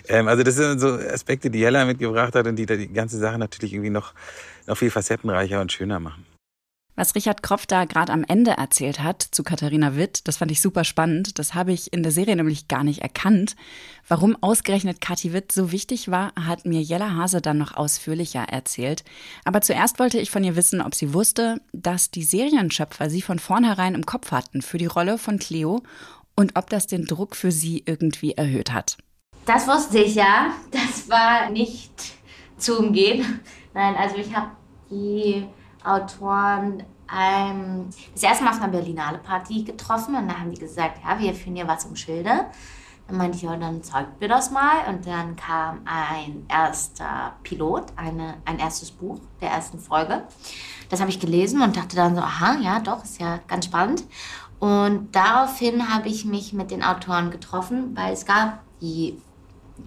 Ähm, 0.07 0.27
also 0.27 0.43
das 0.43 0.55
sind 0.55 0.79
so 0.79 0.95
Aspekte, 0.95 1.49
die 1.49 1.59
Jella 1.59 1.85
mitgebracht 1.85 2.35
hat 2.35 2.45
und 2.45 2.57
die 2.57 2.65
da 2.65 2.75
die 2.75 2.91
ganze 2.91 3.17
Sache 3.17 3.37
natürlich 3.37 3.73
irgendwie 3.73 3.89
noch, 3.89 4.13
noch 4.65 4.77
viel 4.77 4.91
facettenreicher 4.91 5.61
und 5.61 5.71
schöner 5.71 5.99
machen. 5.99 6.25
Was 6.99 7.13
Richard 7.13 7.43
Kropf 7.43 7.67
da 7.67 7.85
gerade 7.85 8.11
am 8.11 8.23
Ende 8.27 8.57
erzählt 8.57 9.03
hat 9.03 9.21
zu 9.21 9.43
Katharina 9.43 9.95
Witt, 9.95 10.27
das 10.27 10.37
fand 10.37 10.49
ich 10.49 10.61
super 10.61 10.83
spannend. 10.83 11.37
Das 11.37 11.53
habe 11.53 11.71
ich 11.71 11.93
in 11.93 12.01
der 12.01 12.11
Serie 12.11 12.35
nämlich 12.35 12.67
gar 12.67 12.83
nicht 12.83 13.03
erkannt. 13.03 13.55
Warum 14.07 14.35
ausgerechnet 14.41 14.99
Kathi 14.99 15.31
Witt 15.31 15.51
so 15.51 15.71
wichtig 15.71 16.09
war, 16.09 16.33
hat 16.33 16.65
mir 16.65 16.81
Jella 16.81 17.13
Hase 17.13 17.39
dann 17.39 17.59
noch 17.59 17.77
ausführlicher 17.77 18.45
erzählt. 18.49 19.03
Aber 19.45 19.61
zuerst 19.61 19.99
wollte 19.99 20.17
ich 20.17 20.31
von 20.31 20.43
ihr 20.43 20.55
wissen, 20.55 20.81
ob 20.81 20.95
sie 20.95 21.13
wusste, 21.13 21.61
dass 21.71 22.09
die 22.09 22.23
Serienschöpfer 22.23 23.11
sie 23.11 23.21
von 23.21 23.37
vornherein 23.37 23.93
im 23.93 24.07
Kopf 24.07 24.31
hatten 24.31 24.63
für 24.63 24.79
die 24.79 24.87
Rolle 24.87 25.19
von 25.19 25.37
Cleo 25.37 25.83
und 26.35 26.57
ob 26.57 26.71
das 26.71 26.87
den 26.87 27.05
Druck 27.05 27.35
für 27.35 27.51
sie 27.51 27.83
irgendwie 27.85 28.31
erhöht 28.31 28.73
hat. 28.73 28.97
Das 29.45 29.67
wusste 29.67 29.99
ich 29.99 30.15
ja. 30.15 30.51
Das 30.71 31.07
war 31.07 31.51
nicht 31.51 31.91
zu 32.57 32.79
umgehen. 32.79 33.39
Nein, 33.75 33.93
also 33.95 34.15
ich 34.15 34.35
habe 34.35 34.49
die 34.89 35.45
Autoren 35.83 36.83
ähm, 37.13 37.89
das 38.13 38.23
erste 38.23 38.43
Mal 38.43 38.51
auf 38.51 38.61
einer 38.61 38.71
Berlinale 38.71 39.19
Party 39.19 39.63
getroffen 39.63 40.15
und 40.15 40.27
da 40.27 40.39
haben 40.39 40.51
die 40.51 40.59
gesagt, 40.59 40.99
ja, 41.03 41.19
wir 41.19 41.33
führen 41.33 41.55
hier 41.55 41.67
was 41.67 41.85
um 41.85 41.95
Schilde. 41.95 42.47
Dann 43.07 43.17
meinte 43.17 43.37
ich, 43.37 43.43
ja, 43.43 43.55
dann 43.55 43.81
zeigt 43.83 44.19
mir 44.19 44.27
das 44.27 44.51
mal. 44.51 44.85
Und 44.89 45.07
dann 45.07 45.37
kam 45.37 45.79
ein 45.85 46.45
erster 46.49 47.33
Pilot, 47.43 47.85
eine, 47.95 48.35
ein 48.43 48.59
erstes 48.59 48.91
Buch 48.91 49.19
der 49.39 49.51
ersten 49.51 49.79
Folge. 49.79 50.23
Das 50.89 50.99
habe 50.99 51.09
ich 51.09 51.19
gelesen 51.19 51.61
und 51.61 51.77
dachte 51.77 51.95
dann 51.95 52.15
so, 52.15 52.21
aha, 52.21 52.57
ja, 52.59 52.79
doch, 52.79 53.03
ist 53.03 53.21
ja 53.21 53.39
ganz 53.47 53.65
spannend. 53.65 54.03
Und 54.59 55.15
daraufhin 55.15 55.93
habe 55.93 56.09
ich 56.09 56.25
mich 56.25 56.51
mit 56.51 56.71
den 56.71 56.83
Autoren 56.83 57.31
getroffen, 57.31 57.95
weil 57.95 58.13
es 58.13 58.25
gab 58.25 58.59
die 58.81 59.21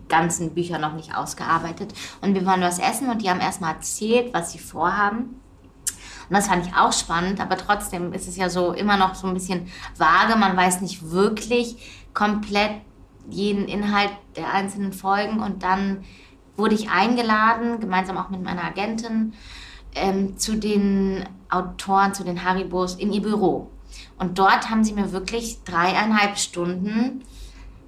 ganzen 0.09 0.55
Bücher 0.55 0.79
noch 0.79 0.93
nicht 0.93 1.15
ausgearbeitet. 1.15 1.93
Und 2.21 2.35
wir 2.35 2.47
waren 2.47 2.61
was 2.61 2.79
essen 2.79 3.11
und 3.11 3.23
die 3.23 3.29
haben 3.29 3.41
erstmal 3.41 3.75
erzählt, 3.75 4.33
was 4.33 4.53
sie 4.53 4.59
vorhaben. 4.59 5.40
Und 6.31 6.37
das 6.37 6.47
fand 6.47 6.65
ich 6.65 6.73
auch 6.77 6.93
spannend, 6.93 7.41
aber 7.41 7.57
trotzdem 7.57 8.13
ist 8.13 8.29
es 8.29 8.37
ja 8.37 8.49
so 8.49 8.73
immer 8.73 8.97
noch 8.97 9.17
so 9.17 9.27
ein 9.27 9.35
bisschen 9.35 9.67
vage. 9.99 10.37
Man 10.39 10.57
weiß 10.57 10.81
nicht 10.81 11.11
wirklich 11.11 12.07
komplett 12.15 12.71
jeden 13.29 13.67
Inhalt 13.67 14.13
der 14.37 14.53
einzelnen 14.53 14.93
Folgen. 14.93 15.41
Und 15.41 15.65
dann 15.65 16.05
wurde 16.57 16.77
ich 16.77 16.89
eingeladen, 16.89 17.81
gemeinsam 17.81 18.17
auch 18.17 18.29
mit 18.29 18.45
meiner 18.45 18.63
Agentin, 18.63 19.33
ähm, 19.97 20.39
zu 20.39 20.57
den 20.57 21.29
Autoren, 21.49 22.15
zu 22.15 22.23
den 22.23 22.45
Haribos 22.45 22.95
in 22.95 23.13
ihr 23.13 23.23
Büro. 23.23 23.69
Und 24.17 24.39
dort 24.39 24.71
haben 24.71 24.85
sie 24.85 24.93
mir 24.93 25.11
wirklich 25.11 25.65
dreieinhalb 25.65 26.39
Stunden 26.39 27.25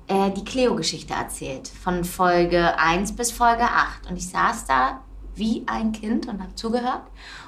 äh, 0.08 0.32
die 0.32 0.44
Cleo-Geschichte 0.44 1.14
erzählt. 1.14 1.68
Von 1.68 2.02
Folge 2.02 2.76
1 2.76 3.12
bis 3.12 3.30
Folge 3.30 3.62
8. 3.62 4.10
Und 4.10 4.16
ich 4.16 4.28
saß 4.28 4.66
da 4.66 5.02
wie 5.36 5.62
ein 5.66 5.92
Kind 5.92 6.26
und 6.26 6.42
habe 6.42 6.56
zugehört. 6.56 7.02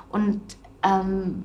Und 0.09 0.41
ähm, 0.85 1.45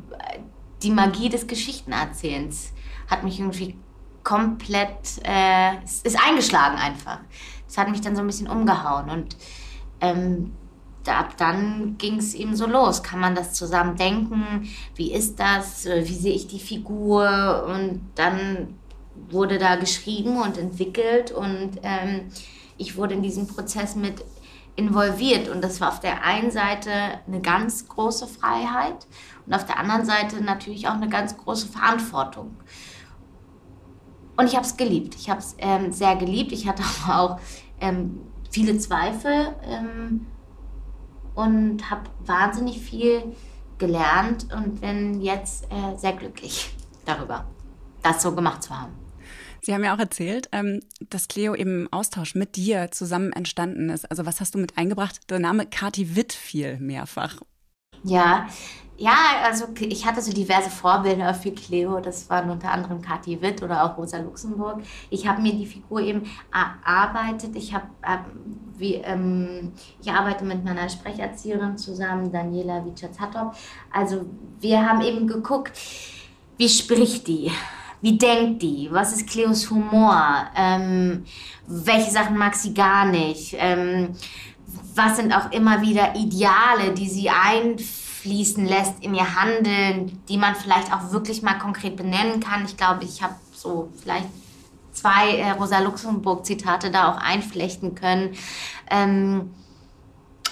die 0.84 0.92
Magie 0.92 1.30
des 1.30 1.48
Geschichtenerzählens 1.48 2.72
hat 3.08 3.24
mich 3.24 3.40
irgendwie 3.40 3.76
komplett, 4.24 5.22
äh, 5.24 5.84
ist 5.84 6.18
eingeschlagen 6.28 6.78
einfach. 6.78 7.20
Das 7.68 7.78
hat 7.78 7.90
mich 7.90 8.02
dann 8.02 8.16
so 8.16 8.22
ein 8.22 8.28
bisschen 8.28 8.48
umgehauen 8.48 9.10
und 9.10 9.38
ähm, 10.02 10.54
ab 11.08 11.36
dann 11.38 11.96
ging 11.98 12.18
es 12.18 12.34
eben 12.34 12.56
so 12.56 12.68
los. 12.68 13.04
Kann 13.04 13.20
man 13.20 13.36
das 13.36 13.54
zusammen 13.54 13.96
denken? 13.96 14.70
Wie 14.96 15.12
ist 15.14 15.40
das? 15.40 15.86
Wie 15.86 16.14
sehe 16.14 16.34
ich 16.34 16.48
die 16.48 16.60
Figur? 16.60 17.66
Und 17.68 18.02
dann 18.16 18.76
wurde 19.30 19.58
da 19.58 19.76
geschrieben 19.76 20.38
und 20.38 20.58
entwickelt 20.58 21.32
und 21.32 21.72
ähm, 21.84 22.32
ich 22.78 22.96
wurde 22.96 23.16
in 23.16 23.22
diesem 23.22 23.48
Prozess 23.48 23.96
mit 23.96 24.24
involviert. 24.80 25.50
Und 25.50 25.64
das 25.64 25.80
war 25.82 25.90
auf 25.90 26.00
der 26.00 26.24
einen 26.24 26.52
Seite 26.52 26.92
eine 27.28 27.42
ganz 27.42 27.88
große 27.88 28.28
Freiheit 28.28 29.08
und 29.46 29.54
auf 29.54 29.66
der 29.66 29.78
anderen 29.78 30.06
Seite 30.06 30.44
natürlich 30.44 30.88
auch 30.88 30.94
eine 30.94 31.10
ganz 31.10 31.38
große 31.38 31.68
Verantwortung. 31.68 32.56
Und 34.38 34.48
ich 34.48 34.56
habe 34.56 34.66
es 34.66 34.78
geliebt. 34.78 35.16
Ich 35.16 35.30
habe 35.30 35.40
es 35.40 35.56
ähm, 35.60 35.92
sehr 35.92 36.16
geliebt. 36.16 36.52
Ich 36.52 36.68
hatte 36.68 36.84
auch 37.10 37.40
ähm, 37.82 38.22
viele 38.50 38.78
Zweifel, 38.78 39.54
ähm, 39.64 40.26
und 41.40 41.90
habe 41.90 42.04
wahnsinnig 42.26 42.82
viel 42.82 43.36
gelernt 43.78 44.48
und 44.54 44.82
bin 44.82 45.22
jetzt 45.22 45.66
äh, 45.72 45.96
sehr 45.96 46.12
glücklich 46.14 46.76
darüber, 47.06 47.46
das 48.04 48.22
so 48.22 48.36
gemacht 48.36 48.62
zu 48.62 48.78
haben. 48.78 48.99
Sie 49.62 49.74
haben 49.74 49.84
ja 49.84 49.96
auch 49.96 50.00
erzählt, 50.00 50.50
ähm, 50.52 50.82
dass 51.10 51.28
Cleo 51.28 51.54
im 51.54 51.88
Austausch 51.92 52.36
mit 52.36 52.56
dir 52.56 52.92
zusammen 52.92 53.32
entstanden 53.34 53.90
ist. 53.90 54.10
Also 54.10 54.26
was 54.26 54.40
hast 54.40 54.56
du 54.56 54.60
mit 54.60 54.78
eingebracht? 54.78 55.30
Der 55.30 55.40
Name 55.40 55.66
Kati 55.66 56.16
Witt 56.16 56.34
fiel 56.34 56.78
mehrfach. 56.80 57.42
Ja, 58.04 58.48
ja, 58.98 59.16
also 59.46 59.66
ich 59.80 60.06
hatte 60.06 60.22
so 60.22 60.34
diverse 60.34 60.70
Vorbilder 60.70 61.34
für 61.34 61.52
Cleo. 61.52 62.02
Das 62.02 62.30
waren 62.30 62.50
unter 62.50 62.72
anderem 62.72 63.02
Kathi 63.02 63.42
Witt 63.42 63.64
oder 63.64 63.84
auch 63.84 63.98
Rosa 63.98 64.18
Luxemburg. 64.18 64.82
Ich 65.10 65.26
habe 65.26 65.42
mir 65.42 65.54
die 65.54 65.66
Figur 65.66 66.02
eben 66.02 66.30
erarbeitet. 66.52 67.56
Ich 67.56 67.74
habe 67.74 67.88
wie, 68.78 68.96
ähm, 68.96 69.72
ich 70.02 70.12
arbeite 70.12 70.44
mit 70.44 70.64
meiner 70.66 70.90
Sprecherzieherin 70.90 71.78
zusammen, 71.78 72.32
Daniela 72.32 72.84
Vichathatop. 72.86 73.56
Also 73.92 74.26
wir 74.60 74.86
haben 74.86 75.02
eben 75.02 75.28
geguckt, 75.28 75.78
wie 76.58 76.70
spricht 76.70 77.28
die? 77.28 77.52
Wie 78.02 78.18
denkt 78.18 78.62
die? 78.62 78.90
Was 78.92 79.14
ist 79.14 79.28
Cleos 79.28 79.70
Humor? 79.70 80.48
Ähm, 80.56 81.26
welche 81.68 82.12
Sachen 82.12 82.38
mag 82.38 82.56
sie 82.56 82.74
gar 82.74 83.06
nicht? 83.06 83.56
Ähm, 83.58 84.16
was 84.96 85.18
sind 85.18 85.34
auch 85.34 85.52
immer 85.52 85.82
wieder 85.82 86.16
Ideale, 86.16 86.94
die 86.94 87.10
sie 87.10 87.30
einführt? 87.30 88.10
fließen 88.20 88.66
lässt 88.66 89.02
in 89.04 89.16
ihr 89.16 89.36
Handeln, 89.36 90.22
die 90.28 90.38
man 90.38 90.56
vielleicht 90.56 90.94
auch 90.94 91.12
wirklich 91.12 91.42
mal 91.42 91.58
konkret 91.58 91.96
benennen 91.96 92.40
kann. 92.40 92.66
Ich 92.66 92.76
glaube, 92.76 93.06
ich 93.06 93.24
habe 93.24 93.36
so 93.54 93.90
vielleicht 94.02 94.28
zwei 94.92 95.38
äh, 95.38 95.52
Rosa 95.52 95.80
Luxemburg-Zitate 95.80 96.92
da 96.92 97.12
auch 97.12 97.18
einflechten 97.18 97.96
können. 97.96 98.36
Ähm, 98.90 99.54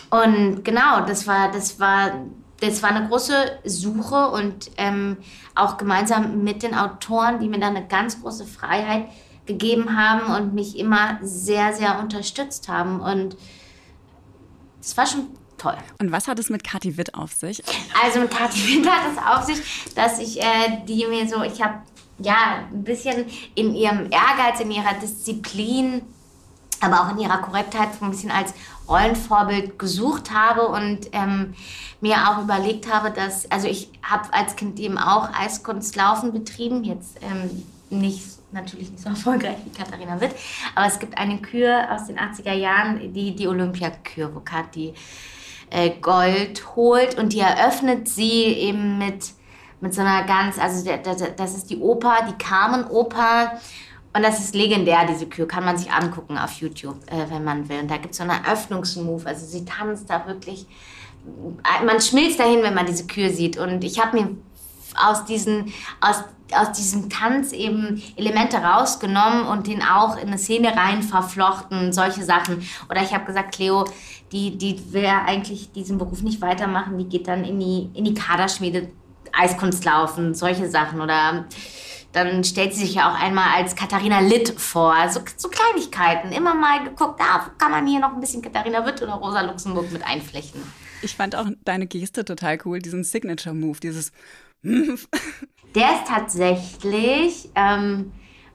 und 0.09 0.63
genau, 0.63 1.01
das 1.05 1.27
war, 1.27 1.51
das 1.51 1.79
war, 1.79 2.13
das 2.59 2.81
war 2.81 2.89
eine 2.89 3.07
große 3.07 3.59
Suche 3.65 4.29
und 4.29 4.71
ähm, 4.77 5.17
auch 5.55 5.77
gemeinsam 5.77 6.43
mit 6.43 6.63
den 6.63 6.73
Autoren, 6.73 7.39
die 7.39 7.47
mir 7.47 7.59
da 7.59 7.67
eine 7.67 7.87
ganz 7.87 8.21
große 8.21 8.45
Freiheit 8.45 9.05
gegeben 9.45 9.97
haben 9.97 10.35
und 10.35 10.53
mich 10.53 10.77
immer 10.77 11.19
sehr, 11.21 11.73
sehr 11.73 11.99
unterstützt 11.99 12.67
haben. 12.67 12.99
Und 12.99 13.37
es 14.81 14.97
war 14.97 15.05
schon 15.05 15.27
toll. 15.57 15.77
Und 15.99 16.11
was 16.11 16.27
hat 16.27 16.39
es 16.39 16.49
mit 16.49 16.63
Kathi 16.63 16.97
Witt 16.97 17.13
auf 17.15 17.33
sich? 17.33 17.63
Also 18.03 18.19
mit 18.19 18.31
Kathi 18.31 18.77
Witt 18.77 18.89
hat 18.89 19.11
es 19.11 19.17
auf 19.17 19.43
sich, 19.43 19.93
dass 19.95 20.19
ich 20.19 20.41
äh, 20.41 20.83
die 20.87 21.05
mir 21.07 21.27
so, 21.27 21.43
ich 21.43 21.61
habe 21.61 21.79
ja 22.19 22.65
ein 22.71 22.83
bisschen 22.83 23.25
in 23.55 23.75
ihrem 23.75 24.09
Ehrgeiz, 24.11 24.59
in 24.59 24.71
ihrer 24.71 24.93
Disziplin, 24.95 26.01
aber 26.81 27.01
auch 27.01 27.11
in 27.11 27.19
ihrer 27.19 27.37
Korrektheit 27.39 27.89
so 27.97 28.05
ein 28.05 28.11
bisschen 28.11 28.31
als 28.31 28.53
Rollenvorbild 28.87 29.77
gesucht 29.77 30.31
habe 30.31 30.67
und 30.67 31.09
ähm, 31.11 31.53
mir 32.01 32.15
auch 32.29 32.43
überlegt 32.43 32.91
habe, 32.91 33.11
dass, 33.11 33.49
also 33.51 33.67
ich 33.67 33.89
habe 34.01 34.33
als 34.33 34.55
Kind 34.55 34.79
eben 34.79 34.97
auch 34.97 35.29
Eiskunstlaufen 35.33 36.31
betrieben, 36.31 36.83
jetzt 36.83 37.17
ähm, 37.21 37.63
nicht 37.89 38.37
natürlich 38.51 38.91
nicht 38.91 39.03
so 39.03 39.09
erfolgreich 39.09 39.57
wie 39.65 39.77
Katharina 39.77 40.19
Witt, 40.21 40.31
aber 40.75 40.87
es 40.87 40.99
gibt 40.99 41.17
eine 41.17 41.37
Kür 41.39 41.87
aus 41.91 42.07
den 42.07 42.17
80er 42.17 42.53
Jahren, 42.53 43.13
die, 43.13 43.35
die 43.35 43.47
Olympiakür, 43.47 44.33
wo 44.33 44.39
Kathi 44.39 44.93
äh, 45.69 45.91
Gold 46.01 46.75
holt 46.75 47.17
und 47.17 47.33
die 47.33 47.39
eröffnet 47.39 48.07
sie 48.07 48.43
eben 48.43 48.97
mit, 48.97 49.31
mit 49.81 49.93
so 49.93 50.01
einer 50.01 50.23
ganz, 50.23 50.57
also 50.59 50.89
das 51.35 51.55
ist 51.55 51.69
die 51.69 51.77
Oper, 51.77 52.27
die 52.29 52.43
Carmen-Oper. 52.43 53.59
Und 54.17 54.23
das 54.23 54.39
ist 54.39 54.55
legendär, 54.55 55.05
diese 55.07 55.27
Kür, 55.27 55.47
kann 55.47 55.63
man 55.63 55.77
sich 55.77 55.91
angucken 55.91 56.39
auf 56.39 56.53
YouTube, 56.53 56.97
äh, 57.05 57.29
wenn 57.29 57.43
man 57.43 57.69
will. 57.69 57.81
Und 57.81 57.91
da 57.91 57.97
gibt 57.97 58.13
es 58.13 58.17
so 58.17 58.23
einen 58.23 58.43
Eröffnungsmove, 58.43 59.27
also 59.27 59.45
sie 59.45 59.63
tanzt 59.63 60.09
da 60.09 60.25
wirklich, 60.25 60.65
man 61.85 62.01
schmilzt 62.01 62.39
dahin, 62.39 62.63
wenn 62.63 62.73
man 62.73 62.87
diese 62.87 63.05
Kür 63.05 63.29
sieht. 63.29 63.57
Und 63.57 63.83
ich 63.83 64.03
habe 64.03 64.19
mir 64.19 64.29
aus 64.99 65.23
diesen, 65.25 65.71
aus 66.01 66.23
aus 66.55 66.71
diesem 66.71 67.09
Tanz 67.09 67.51
eben 67.51 68.01
Elemente 68.15 68.57
rausgenommen 68.57 69.45
und 69.47 69.67
den 69.67 69.83
auch 69.83 70.15
in 70.15 70.29
eine 70.29 70.37
Szene 70.37 70.75
rein 70.75 71.03
verflochten, 71.03 71.91
solche 71.91 72.23
Sachen. 72.23 72.67
Oder 72.89 73.03
ich 73.03 73.13
habe 73.13 73.25
gesagt, 73.25 73.53
Cleo, 73.53 73.83
die, 74.31 74.57
die 74.57 74.93
will 74.93 75.03
ja 75.03 75.25
eigentlich 75.25 75.73
diesen 75.73 75.97
Beruf 75.97 76.21
nicht 76.21 76.41
weitermachen, 76.41 76.97
die 76.97 77.03
geht 77.03 77.27
dann 77.27 77.43
in 77.43 77.59
die, 77.59 77.89
in 77.93 78.05
die 78.05 78.13
Kaderschmiede 78.13 78.87
Eiskunst 79.33 79.83
laufen, 79.83 80.33
solche 80.33 80.69
Sachen. 80.69 81.01
Oder 81.01 81.45
dann 82.13 82.43
stellt 82.43 82.73
sie 82.73 82.85
sich 82.85 82.95
ja 82.95 83.11
auch 83.11 83.19
einmal 83.19 83.55
als 83.55 83.75
Katharina 83.75 84.19
Litt 84.19 84.49
vor. 84.59 84.95
So, 85.09 85.19
so 85.35 85.49
Kleinigkeiten. 85.49 86.31
Immer 86.31 86.55
mal 86.55 86.83
geguckt, 86.83 87.19
da 87.19 87.51
kann 87.57 87.71
man 87.71 87.85
hier 87.85 87.99
noch 87.99 88.13
ein 88.13 88.19
bisschen 88.19 88.41
Katharina 88.41 88.85
Witt 88.85 89.01
oder 89.01 89.13
Rosa 89.13 89.41
Luxemburg 89.41 89.91
mit 89.91 90.03
einflechten. 90.05 90.61
Ich 91.01 91.15
fand 91.15 91.35
auch 91.35 91.45
deine 91.63 91.85
Geste 91.85 92.25
total 92.25 92.57
cool, 92.65 92.79
diesen 92.79 93.03
Signature-Move, 93.03 93.79
dieses 93.79 94.11
Der 95.75 95.91
ist 95.93 96.07
tatsächlich 96.07 97.49
ähm, 97.55 98.11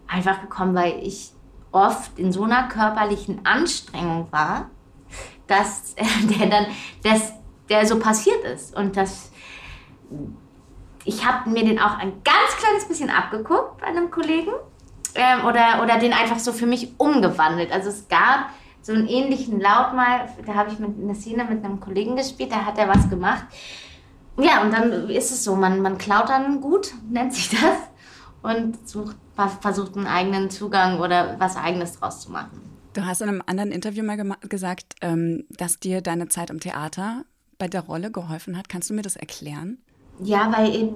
einfach 0.07 0.41
gekommen, 0.41 0.75
weil 0.75 0.99
ich 1.03 1.31
oft 1.71 2.19
in 2.19 2.33
so 2.33 2.45
einer 2.45 2.69
körperlichen 2.69 3.47
Anstrengung 3.47 4.29
war, 4.31 4.71
dass 5.47 5.95
der 6.38 6.47
dann, 6.47 6.67
dass 7.03 7.33
der 7.69 7.87
so 7.87 7.99
passiert 7.99 8.45
ist. 8.45 8.77
Und 8.77 8.97
das, 8.97 9.31
ich 11.05 11.27
habe 11.27 11.51
mir 11.51 11.65
den 11.65 11.79
auch 11.79 11.99
ein 11.99 12.12
ganz 12.25 12.57
kleines 12.59 12.87
bisschen 12.87 13.11
abgeguckt 13.11 13.81
bei 13.81 13.87
einem 13.87 14.11
Kollegen 14.11 14.53
ähm, 15.15 15.45
oder, 15.47 15.83
oder 15.83 15.99
den 15.99 16.12
einfach 16.12 16.38
so 16.38 16.53
für 16.53 16.67
mich 16.67 16.93
umgewandelt. 16.99 17.73
Also 17.73 17.88
es 17.88 18.09
gab 18.09 18.51
so 18.83 18.93
einen 18.93 19.07
ähnlichen 19.07 19.61
Laut 19.61 19.95
mal, 19.95 20.29
da 20.45 20.55
habe 20.55 20.73
ich 20.73 20.79
mit 20.79 20.91
einer 21.01 21.15
Szene 21.15 21.45
mit 21.45 21.65
einem 21.65 21.81
Kollegen 21.81 22.17
gespielt, 22.17 22.51
da 22.53 22.65
hat 22.65 22.79
er 22.79 22.88
was 22.88 23.09
gemacht 23.09 23.45
ja, 24.38 24.62
und 24.62 24.73
dann 24.73 25.11
ist 25.11 25.31
es 25.31 25.45
so, 25.45 25.57
man, 25.57 25.81
man 25.81 25.99
klaut 25.99 26.29
dann 26.29 26.61
gut, 26.61 26.95
nennt 27.11 27.35
sich 27.35 27.51
das, 27.51 27.79
und 28.43 28.88
sucht, 28.88 29.17
versucht 29.61 29.97
einen 29.97 30.07
eigenen 30.07 30.51
Zugang 30.51 31.01
oder 31.01 31.38
was 31.38 31.57
Eigenes 31.57 31.99
draus 31.99 32.21
zu 32.21 32.33
machen. 32.33 32.61
Du 32.95 33.07
hast 33.07 33.23
in 33.23 33.29
einem 33.29 33.43
anderen 33.47 33.73
Interview 33.73 34.03
mal 34.03 34.17
gesagt, 34.49 34.97
ähm, 35.01 35.45
dass 35.49 35.79
dir 35.79 36.03
deine 36.03 36.29
Zeit 36.29 36.51
im 36.51 36.61
Theater 36.61 37.25
bei 37.57 37.69
der 37.69 37.83
Rolle 37.83 38.11
geholfen 38.11 38.59
hat. 38.59 38.69
Kannst 38.69 38.91
du 38.91 38.95
mir 38.95 39.03
das 39.03 39.17
erklären? 39.17 39.79
Ja, 40.18 40.53
weil 40.57 40.75
im, 40.75 40.94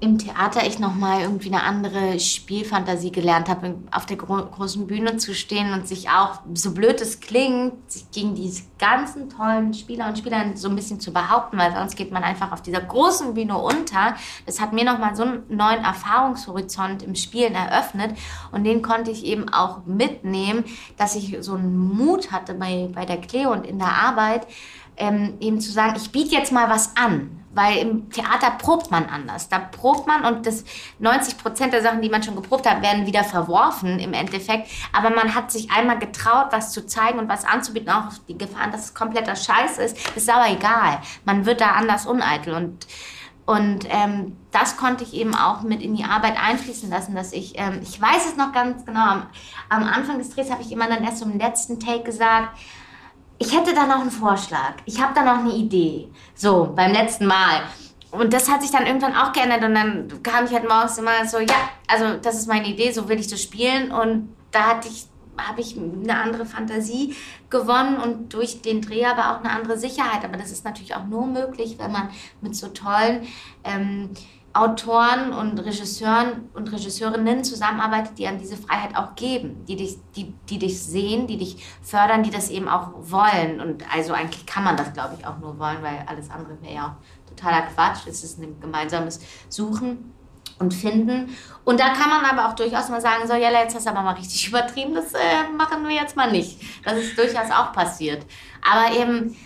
im 0.00 0.18
Theater 0.18 0.66
ich 0.66 0.78
nochmal 0.78 1.22
irgendwie 1.22 1.52
eine 1.52 1.62
andere 1.62 2.18
Spielfantasie 2.18 3.12
gelernt 3.12 3.48
habe, 3.48 3.76
auf 3.90 4.04
der 4.04 4.16
gro 4.16 4.44
großen 4.44 4.86
Bühne 4.86 5.16
zu 5.16 5.34
stehen 5.34 5.72
und 5.72 5.86
sich 5.88 6.10
auch, 6.10 6.40
so 6.52 6.74
blöd 6.74 7.00
es 7.00 7.20
klingt, 7.20 7.90
sich 7.90 8.10
gegen 8.10 8.34
diese 8.34 8.64
ganzen 8.78 9.30
tollen 9.30 9.72
Spieler 9.72 10.08
und 10.08 10.18
Spielerinnen 10.18 10.56
so 10.56 10.68
ein 10.68 10.76
bisschen 10.76 11.00
zu 11.00 11.12
behaupten, 11.12 11.56
weil 11.56 11.72
sonst 11.72 11.96
geht 11.96 12.10
man 12.10 12.24
einfach 12.24 12.52
auf 12.52 12.60
dieser 12.60 12.80
großen 12.80 13.34
Bühne 13.34 13.56
unter. 13.56 14.16
Das 14.44 14.60
hat 14.60 14.72
mir 14.72 14.84
nochmal 14.84 15.14
so 15.16 15.22
einen 15.22 15.44
neuen 15.48 15.82
Erfahrungshorizont 15.82 17.02
im 17.02 17.14
Spielen 17.14 17.54
eröffnet 17.54 18.18
und 18.50 18.64
den 18.64 18.82
konnte 18.82 19.12
ich 19.12 19.24
eben 19.24 19.48
auch 19.48 19.86
mitnehmen, 19.86 20.64
dass 20.98 21.14
ich 21.14 21.38
so 21.40 21.54
einen 21.54 21.96
Mut 21.96 22.32
hatte 22.32 22.54
bei, 22.54 22.90
bei 22.92 23.06
der 23.06 23.20
Cleo 23.20 23.52
und 23.52 23.64
in 23.64 23.78
der 23.78 23.92
Arbeit, 23.92 24.46
ähm, 24.98 25.34
eben 25.40 25.60
zu 25.60 25.72
sagen, 25.72 25.94
ich 25.96 26.10
biete 26.10 26.34
jetzt 26.34 26.52
mal 26.52 26.68
was 26.68 26.96
an 26.96 27.45
weil 27.56 27.78
im 27.78 28.10
Theater 28.10 28.50
probt 28.50 28.90
man 28.90 29.06
anders. 29.06 29.48
Da 29.48 29.58
probt 29.58 30.06
man 30.06 30.24
und 30.24 30.46
das 30.46 30.64
90 30.98 31.38
Prozent 31.38 31.72
der 31.72 31.82
Sachen, 31.82 32.02
die 32.02 32.10
man 32.10 32.22
schon 32.22 32.36
geprobt 32.36 32.68
hat, 32.68 32.82
werden 32.82 33.06
wieder 33.06 33.24
verworfen 33.24 33.98
im 33.98 34.12
Endeffekt. 34.12 34.68
Aber 34.92 35.10
man 35.10 35.34
hat 35.34 35.50
sich 35.50 35.70
einmal 35.70 35.98
getraut, 35.98 36.48
was 36.50 36.72
zu 36.72 36.86
zeigen 36.86 37.18
und 37.18 37.28
was 37.28 37.44
anzubieten, 37.44 37.90
auch 37.90 38.12
die 38.28 38.36
Gefahren, 38.36 38.70
dass 38.72 38.84
es 38.84 38.94
kompletter 38.94 39.34
Scheiß 39.34 39.78
ist, 39.78 40.16
ist 40.16 40.28
aber 40.28 40.50
egal. 40.50 41.00
Man 41.24 41.46
wird 41.46 41.60
da 41.60 41.72
anders 41.72 42.06
uneitel 42.06 42.54
und 42.54 42.86
und 43.46 43.86
ähm, 43.90 44.36
das 44.50 44.76
konnte 44.76 45.04
ich 45.04 45.14
eben 45.14 45.32
auch 45.36 45.62
mit 45.62 45.80
in 45.80 45.94
die 45.94 46.02
Arbeit 46.02 46.34
einfließen 46.36 46.90
lassen, 46.90 47.14
dass 47.14 47.32
ich, 47.32 47.56
ähm, 47.56 47.78
ich 47.80 48.00
weiß 48.00 48.26
es 48.26 48.36
noch 48.36 48.52
ganz 48.52 48.84
genau, 48.84 48.98
am, 49.00 49.26
am 49.68 49.84
Anfang 49.84 50.18
des 50.18 50.30
Drehs 50.30 50.50
habe 50.50 50.62
ich 50.62 50.72
immer 50.72 50.88
dann 50.88 51.04
erst 51.04 51.22
im 51.22 51.38
letzten 51.38 51.78
Take 51.78 52.02
gesagt, 52.02 52.58
ich 53.38 53.54
hätte 53.56 53.74
da 53.74 53.86
noch 53.86 54.00
einen 54.00 54.10
Vorschlag. 54.10 54.74
Ich 54.84 55.00
habe 55.00 55.14
da 55.14 55.22
noch 55.22 55.40
eine 55.40 55.54
Idee. 55.54 56.08
So, 56.34 56.72
beim 56.74 56.92
letzten 56.92 57.26
Mal. 57.26 57.62
Und 58.10 58.32
das 58.32 58.50
hat 58.50 58.62
sich 58.62 58.70
dann 58.70 58.86
irgendwann 58.86 59.14
auch 59.14 59.32
geändert. 59.32 59.62
Und 59.62 59.74
dann 59.74 60.22
kam 60.22 60.46
ich 60.46 60.52
halt 60.52 60.68
morgens 60.68 60.96
immer 60.98 61.26
so, 61.26 61.38
ja, 61.38 61.70
also 61.86 62.16
das 62.20 62.36
ist 62.36 62.48
meine 62.48 62.68
Idee, 62.68 62.90
so 62.92 63.08
will 63.08 63.20
ich 63.20 63.28
das 63.28 63.42
spielen. 63.42 63.90
Und 63.90 64.34
da 64.52 64.70
hatte 64.70 64.88
ich, 64.88 65.06
habe 65.36 65.60
ich 65.60 65.76
eine 65.76 66.18
andere 66.18 66.46
Fantasie 66.46 67.14
gewonnen 67.50 67.98
und 67.98 68.32
durch 68.32 68.62
den 68.62 68.80
Dreh 68.80 69.04
aber 69.04 69.32
auch 69.32 69.40
eine 69.40 69.50
andere 69.50 69.76
Sicherheit. 69.76 70.24
Aber 70.24 70.38
das 70.38 70.50
ist 70.50 70.64
natürlich 70.64 70.94
auch 70.94 71.04
nur 71.04 71.26
möglich, 71.26 71.76
wenn 71.78 71.92
man 71.92 72.08
mit 72.40 72.56
so 72.56 72.68
tollen 72.68 73.26
ähm, 73.64 74.10
Autoren 74.56 75.32
und 75.32 75.58
Regisseuren 75.58 76.48
und 76.54 76.72
Regisseurinnen 76.72 77.44
zusammenarbeitet, 77.44 78.16
die 78.18 78.26
an 78.26 78.38
diese 78.38 78.56
Freiheit 78.56 78.96
auch 78.96 79.14
geben, 79.14 79.64
die 79.66 79.76
dich, 79.76 79.98
die, 80.14 80.32
die 80.48 80.58
dich 80.58 80.82
sehen, 80.82 81.26
die 81.26 81.36
dich 81.36 81.64
fördern, 81.82 82.22
die 82.22 82.30
das 82.30 82.48
eben 82.48 82.68
auch 82.68 82.90
wollen. 82.96 83.60
Und 83.60 83.84
also 83.94 84.14
eigentlich 84.14 84.46
kann 84.46 84.64
man 84.64 84.76
das, 84.76 84.92
glaube 84.94 85.16
ich, 85.18 85.26
auch 85.26 85.38
nur 85.38 85.58
wollen, 85.58 85.82
weil 85.82 86.04
alles 86.06 86.30
andere 86.30 86.60
wäre 86.62 86.74
ja 86.74 86.86
auch 86.86 87.28
totaler 87.28 87.62
Quatsch. 87.66 88.06
Es 88.06 88.24
ist 88.24 88.38
ein 88.38 88.58
gemeinsames 88.60 89.20
Suchen 89.50 90.12
und 90.58 90.72
Finden. 90.72 91.36
Und 91.64 91.78
da 91.78 91.90
kann 91.90 92.08
man 92.08 92.24
aber 92.24 92.48
auch 92.48 92.54
durchaus 92.54 92.88
mal 92.88 93.00
sagen, 93.00 93.26
so, 93.26 93.34
ja, 93.34 93.50
jetzt 93.50 93.74
hast 93.74 93.86
du 93.86 93.90
aber 93.90 94.02
mal 94.02 94.14
richtig 94.14 94.48
übertrieben, 94.48 94.94
das 94.94 95.12
äh, 95.12 95.50
machen 95.54 95.86
wir 95.86 95.94
jetzt 95.94 96.16
mal 96.16 96.30
nicht. 96.30 96.60
Das 96.82 96.96
ist 96.96 97.18
durchaus 97.18 97.50
auch 97.50 97.72
passiert. 97.72 98.24
Aber 98.62 98.94
eben 98.96 99.36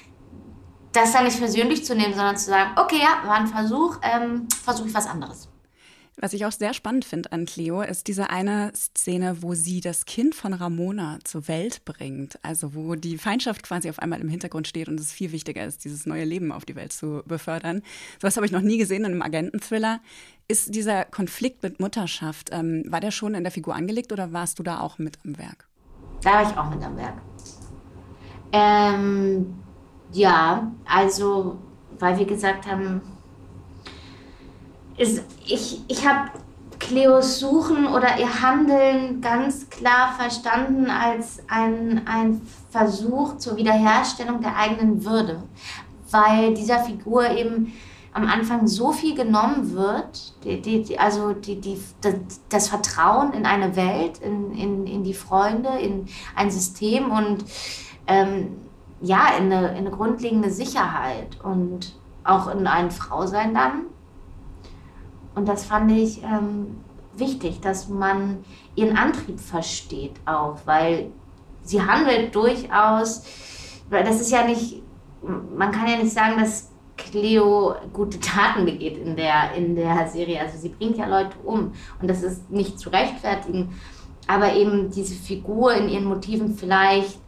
das 0.93 1.13
dann 1.13 1.25
nicht 1.25 1.39
persönlich 1.39 1.85
zu 1.85 1.95
nehmen, 1.95 2.15
sondern 2.15 2.37
zu 2.37 2.47
sagen, 2.47 2.73
okay, 2.77 2.99
ja, 2.99 3.27
war 3.29 3.37
ein 3.37 3.47
Versuch, 3.47 3.99
ähm, 4.03 4.49
versuche 4.63 4.89
ich 4.89 4.95
was 4.95 5.07
anderes. 5.07 5.49
Was 6.23 6.35
ich 6.35 6.45
auch 6.45 6.53
sehr 6.53 6.75
spannend 6.75 7.07
finde 7.07 7.33
an 7.33 7.47
Cleo, 7.47 7.81
ist 7.81 8.07
diese 8.07 8.29
eine 8.29 8.73
Szene, 8.75 9.39
wo 9.41 9.55
sie 9.55 9.81
das 9.81 10.05
Kind 10.05 10.35
von 10.35 10.53
Ramona 10.53 11.19
zur 11.25 11.49
Welt 11.49 11.87
bringt. 11.87 12.39
Also 12.43 12.75
wo 12.75 12.95
die 12.95 13.17
Feindschaft 13.17 13.63
quasi 13.63 13.89
auf 13.89 13.99
einmal 14.01 14.21
im 14.21 14.29
Hintergrund 14.29 14.69
steht 14.69 14.89
und 14.89 15.01
es 15.01 15.13
viel 15.13 15.33
wichtiger 15.33 15.65
ist, 15.65 15.85
dieses 15.85 16.05
neue 16.05 16.25
Leben 16.25 16.53
auf 16.53 16.67
die 16.67 16.77
Welt 16.77 16.93
zu 16.93 17.23
befördern. 17.25 17.83
Sowas 18.21 18.37
habe 18.37 18.45
ich 18.45 18.53
noch 18.53 18.61
nie 18.61 18.77
gesehen 18.77 19.05
in 19.05 19.13
einem 19.13 19.23
Agenten-Thriller. 19.23 20.01
Ist 20.47 20.75
dieser 20.75 21.07
Konflikt 21.07 21.63
mit 21.63 21.81
Mutterschaft, 21.81 22.51
ähm, 22.53 22.85
war 22.87 23.01
der 23.01 23.13
schon 23.13 23.35
in 23.35 23.45
der 23.45 23.53
Figur 23.53 23.75
angelegt 23.75 24.13
oder 24.13 24.31
warst 24.33 24.59
du 24.59 24.63
da 24.63 24.81
auch 24.81 24.99
mit 24.99 25.19
am 25.25 25.39
Werk? 25.39 25.69
Da 26.23 26.33
war 26.33 26.43
ich 26.43 26.59
auch 26.59 26.69
mit 26.69 26.83
am 26.83 26.99
Werk. 26.99 27.15
Ähm, 28.53 29.55
ja, 30.13 30.71
also, 30.85 31.57
weil 31.99 32.19
wir 32.19 32.27
gesagt 32.27 32.67
haben, 32.67 33.03
ist, 34.97 35.25
ich, 35.47 35.81
ich 35.89 36.07
habe 36.07 36.31
Cleos 36.79 37.39
Suchen 37.39 37.87
oder 37.87 38.19
ihr 38.19 38.43
Handeln 38.43 39.21
ganz 39.21 39.69
klar 39.71 40.15
verstanden 40.19 40.91
als 40.91 41.41
ein, 41.49 42.03
ein 42.07 42.41
Versuch 42.71 43.37
zur 43.37 43.57
Wiederherstellung 43.57 44.41
der 44.41 44.57
eigenen 44.57 45.05
Würde, 45.05 45.43
weil 46.11 46.55
dieser 46.55 46.81
Figur 46.81 47.31
eben 47.31 47.73
am 48.13 48.27
Anfang 48.27 48.67
so 48.67 48.93
viel 48.93 49.15
genommen 49.15 49.73
wird, 49.73 50.35
die, 50.43 50.83
die, 50.83 50.99
also 50.99 51.33
die, 51.33 51.61
die, 51.61 51.81
das, 52.49 52.69
Vertrauen 52.69 53.33
in 53.35 53.47
eine 53.47 53.77
Welt, 53.77 54.19
in, 54.19 54.53
in, 54.53 54.87
in 54.87 55.05
die 55.05 55.15
Freunde, 55.15 55.69
in 55.79 56.07
ein 56.35 56.51
System 56.51 57.11
und 57.13 57.45
ähm, 58.09 58.57
ja, 59.01 59.29
in 59.39 59.53
eine, 59.53 59.69
in 59.71 59.79
eine 59.79 59.91
grundlegende 59.91 60.51
Sicherheit 60.51 61.39
und 61.43 61.95
auch 62.25 62.49
in 62.49 62.67
ein 62.67 62.91
Frausein 62.91 63.55
dann. 63.55 63.87
Und 65.35 65.49
das 65.49 65.65
fand 65.65 65.91
ich 65.93 66.23
ähm, 66.23 66.77
wichtig, 67.15 67.61
dass 67.61 67.89
man 67.89 68.45
ihren 68.75 68.97
Antrieb 68.97 69.41
versteht 69.41 70.15
auch, 70.27 70.59
weil 70.65 71.11
sie 71.63 71.83
handelt 71.83 72.35
durchaus, 72.35 73.25
weil 73.89 74.05
das 74.05 74.21
ist 74.21 74.31
ja 74.31 74.45
nicht, 74.45 74.83
man 75.23 75.73
kann 75.73 75.89
ja 75.89 75.97
nicht 75.97 76.13
sagen, 76.13 76.39
dass 76.39 76.71
Cleo 76.97 77.75
gute 77.93 78.21
Taten 78.21 78.65
begeht 78.65 78.99
in 78.99 79.17
der, 79.17 79.55
in 79.57 79.75
der 79.75 80.09
Serie. 80.09 80.41
Also 80.41 80.59
sie 80.59 80.69
bringt 80.69 80.99
ja 80.99 81.07
Leute 81.07 81.37
um 81.45 81.73
und 82.01 82.09
das 82.09 82.23
ist 82.23 82.51
nicht 82.51 82.79
zu 82.79 82.91
rechtfertigen. 82.91 83.71
Aber 84.27 84.55
eben 84.55 84.91
diese 84.91 85.15
Figur 85.15 85.75
in 85.75 85.89
ihren 85.89 86.05
Motiven 86.05 86.55
vielleicht 86.55 87.19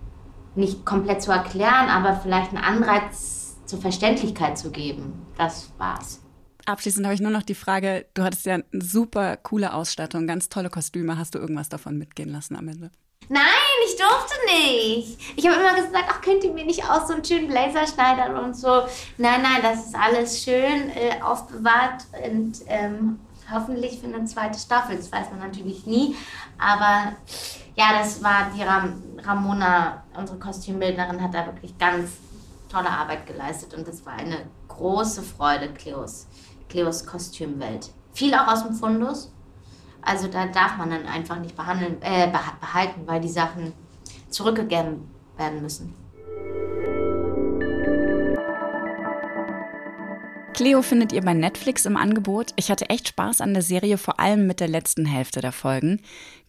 nicht 0.54 0.84
komplett 0.84 1.22
zu 1.22 1.32
erklären, 1.32 1.88
aber 1.88 2.16
vielleicht 2.16 2.50
einen 2.50 2.64
Anreiz 2.64 3.56
zur 3.66 3.80
Verständlichkeit 3.80 4.58
zu 4.58 4.70
geben. 4.70 5.26
Das 5.38 5.70
war's. 5.78 6.20
Abschließend 6.66 7.04
habe 7.06 7.14
ich 7.14 7.20
nur 7.20 7.30
noch 7.30 7.42
die 7.42 7.54
Frage, 7.54 8.06
du 8.14 8.22
hattest 8.22 8.46
ja 8.46 8.54
eine 8.54 8.64
super 8.72 9.36
coole 9.36 9.72
Ausstattung, 9.72 10.26
ganz 10.26 10.48
tolle 10.48 10.70
Kostüme. 10.70 11.18
Hast 11.18 11.34
du 11.34 11.38
irgendwas 11.38 11.68
davon 11.68 11.98
mitgehen 11.98 12.28
lassen 12.28 12.56
am 12.56 12.68
Ende? 12.68 12.90
Nein, 13.28 13.42
ich 13.86 13.96
durfte 13.96 14.34
nicht. 14.46 15.18
Ich 15.36 15.46
habe 15.46 15.58
immer 15.58 15.74
gesagt, 15.74 16.04
ach, 16.08 16.20
könnt 16.20 16.44
ihr 16.44 16.52
mir 16.52 16.64
nicht 16.64 16.84
auch 16.84 17.06
so 17.06 17.14
einen 17.14 17.24
schönen 17.24 17.48
Blazer 17.48 17.86
schneidern 17.86 18.36
und 18.36 18.54
so. 18.54 18.82
Nein, 19.16 19.42
nein, 19.42 19.62
das 19.62 19.86
ist 19.86 19.94
alles 19.94 20.42
schön 20.42 20.90
äh, 20.90 21.20
aufbewahrt 21.22 22.04
und 22.24 22.56
ähm, 22.66 23.20
hoffentlich 23.52 24.00
für 24.00 24.06
eine 24.06 24.24
zweite 24.24 24.58
Staffel. 24.58 24.96
Das 24.96 25.10
weiß 25.10 25.30
man 25.30 25.40
natürlich 25.40 25.86
nie. 25.86 26.16
Aber 26.58 27.12
ja, 27.74 27.98
das 27.98 28.22
war 28.22 28.50
die 28.54 28.62
Ram 28.62 29.02
Ramona, 29.24 30.02
unsere 30.16 30.38
Kostümbildnerin, 30.38 31.22
hat 31.22 31.34
da 31.34 31.46
wirklich 31.46 31.78
ganz 31.78 32.10
tolle 32.68 32.90
Arbeit 32.90 33.26
geleistet 33.26 33.74
und 33.74 33.86
das 33.86 34.04
war 34.04 34.14
eine 34.14 34.46
große 34.68 35.22
Freude, 35.22 35.72
Cleos, 35.72 36.26
Cleos 36.68 37.06
Kostümwelt. 37.06 37.90
Viel 38.12 38.34
auch 38.34 38.48
aus 38.48 38.64
dem 38.64 38.74
Fundus. 38.74 39.32
Also 40.02 40.26
da 40.26 40.46
darf 40.46 40.76
man 40.76 40.90
dann 40.90 41.06
einfach 41.06 41.38
nicht 41.38 41.56
behandeln, 41.56 42.02
äh, 42.02 42.28
behalten, 42.28 43.06
weil 43.06 43.20
die 43.20 43.28
Sachen 43.28 43.72
zurückgegeben 44.28 45.08
werden 45.36 45.62
müssen. 45.62 46.01
Cleo 50.52 50.82
findet 50.82 51.12
ihr 51.12 51.22
bei 51.22 51.32
Netflix 51.32 51.86
im 51.86 51.96
Angebot. 51.96 52.52
Ich 52.56 52.70
hatte 52.70 52.90
echt 52.90 53.08
Spaß 53.08 53.40
an 53.40 53.54
der 53.54 53.62
Serie, 53.62 53.96
vor 53.96 54.20
allem 54.20 54.46
mit 54.46 54.60
der 54.60 54.68
letzten 54.68 55.06
Hälfte 55.06 55.40
der 55.40 55.50
Folgen. 55.50 56.00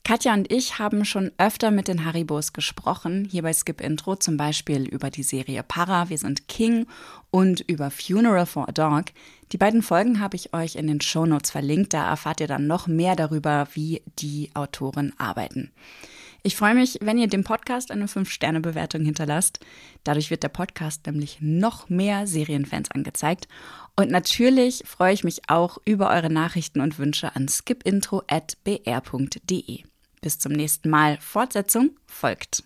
Katja 0.03 0.33
und 0.33 0.51
ich 0.51 0.77
haben 0.77 1.05
schon 1.05 1.31
öfter 1.37 1.71
mit 1.71 1.87
den 1.87 2.03
Haribos 2.03 2.51
gesprochen, 2.51 3.25
hier 3.31 3.43
bei 3.43 3.53
Skip 3.53 3.79
Intro 3.79 4.17
zum 4.17 4.35
Beispiel 4.35 4.85
über 4.89 5.09
die 5.09 5.23
Serie 5.23 5.63
Para, 5.63 6.09
Wir 6.09 6.17
sind 6.17 6.49
King 6.49 6.85
und 7.31 7.61
über 7.61 7.89
Funeral 7.89 8.45
for 8.45 8.67
a 8.67 8.73
Dog. 8.73 9.05
Die 9.53 9.57
beiden 9.57 9.81
Folgen 9.81 10.19
habe 10.19 10.35
ich 10.35 10.53
euch 10.53 10.75
in 10.75 10.87
den 10.87 10.99
Shownotes 10.99 11.51
verlinkt, 11.51 11.93
da 11.93 12.09
erfahrt 12.09 12.41
ihr 12.41 12.47
dann 12.47 12.67
noch 12.67 12.87
mehr 12.87 13.15
darüber, 13.15 13.69
wie 13.73 14.01
die 14.19 14.49
Autoren 14.53 15.13
arbeiten. 15.17 15.71
Ich 16.45 16.57
freue 16.57 16.75
mich, 16.75 16.97
wenn 16.99 17.17
ihr 17.17 17.27
dem 17.27 17.45
Podcast 17.45 17.89
eine 17.89 18.07
5-Sterne-Bewertung 18.07 19.05
hinterlasst. 19.05 19.61
Dadurch 20.03 20.29
wird 20.29 20.43
der 20.43 20.49
Podcast 20.49 21.05
nämlich 21.05 21.37
noch 21.39 21.87
mehr 21.87 22.27
Serienfans 22.27 22.91
angezeigt. 22.91 23.47
Und 23.95 24.09
natürlich 24.09 24.81
freue 24.85 25.13
ich 25.13 25.23
mich 25.23 25.49
auch 25.49 25.77
über 25.85 26.09
eure 26.09 26.31
Nachrichten 26.31 26.81
und 26.81 26.97
Wünsche 26.97 27.35
an 27.35 27.47
skipintro.br.de. 27.47 29.83
Bis 30.21 30.39
zum 30.39 30.53
nächsten 30.53 30.89
Mal. 30.89 31.19
Fortsetzung 31.21 31.91
folgt. 32.07 32.63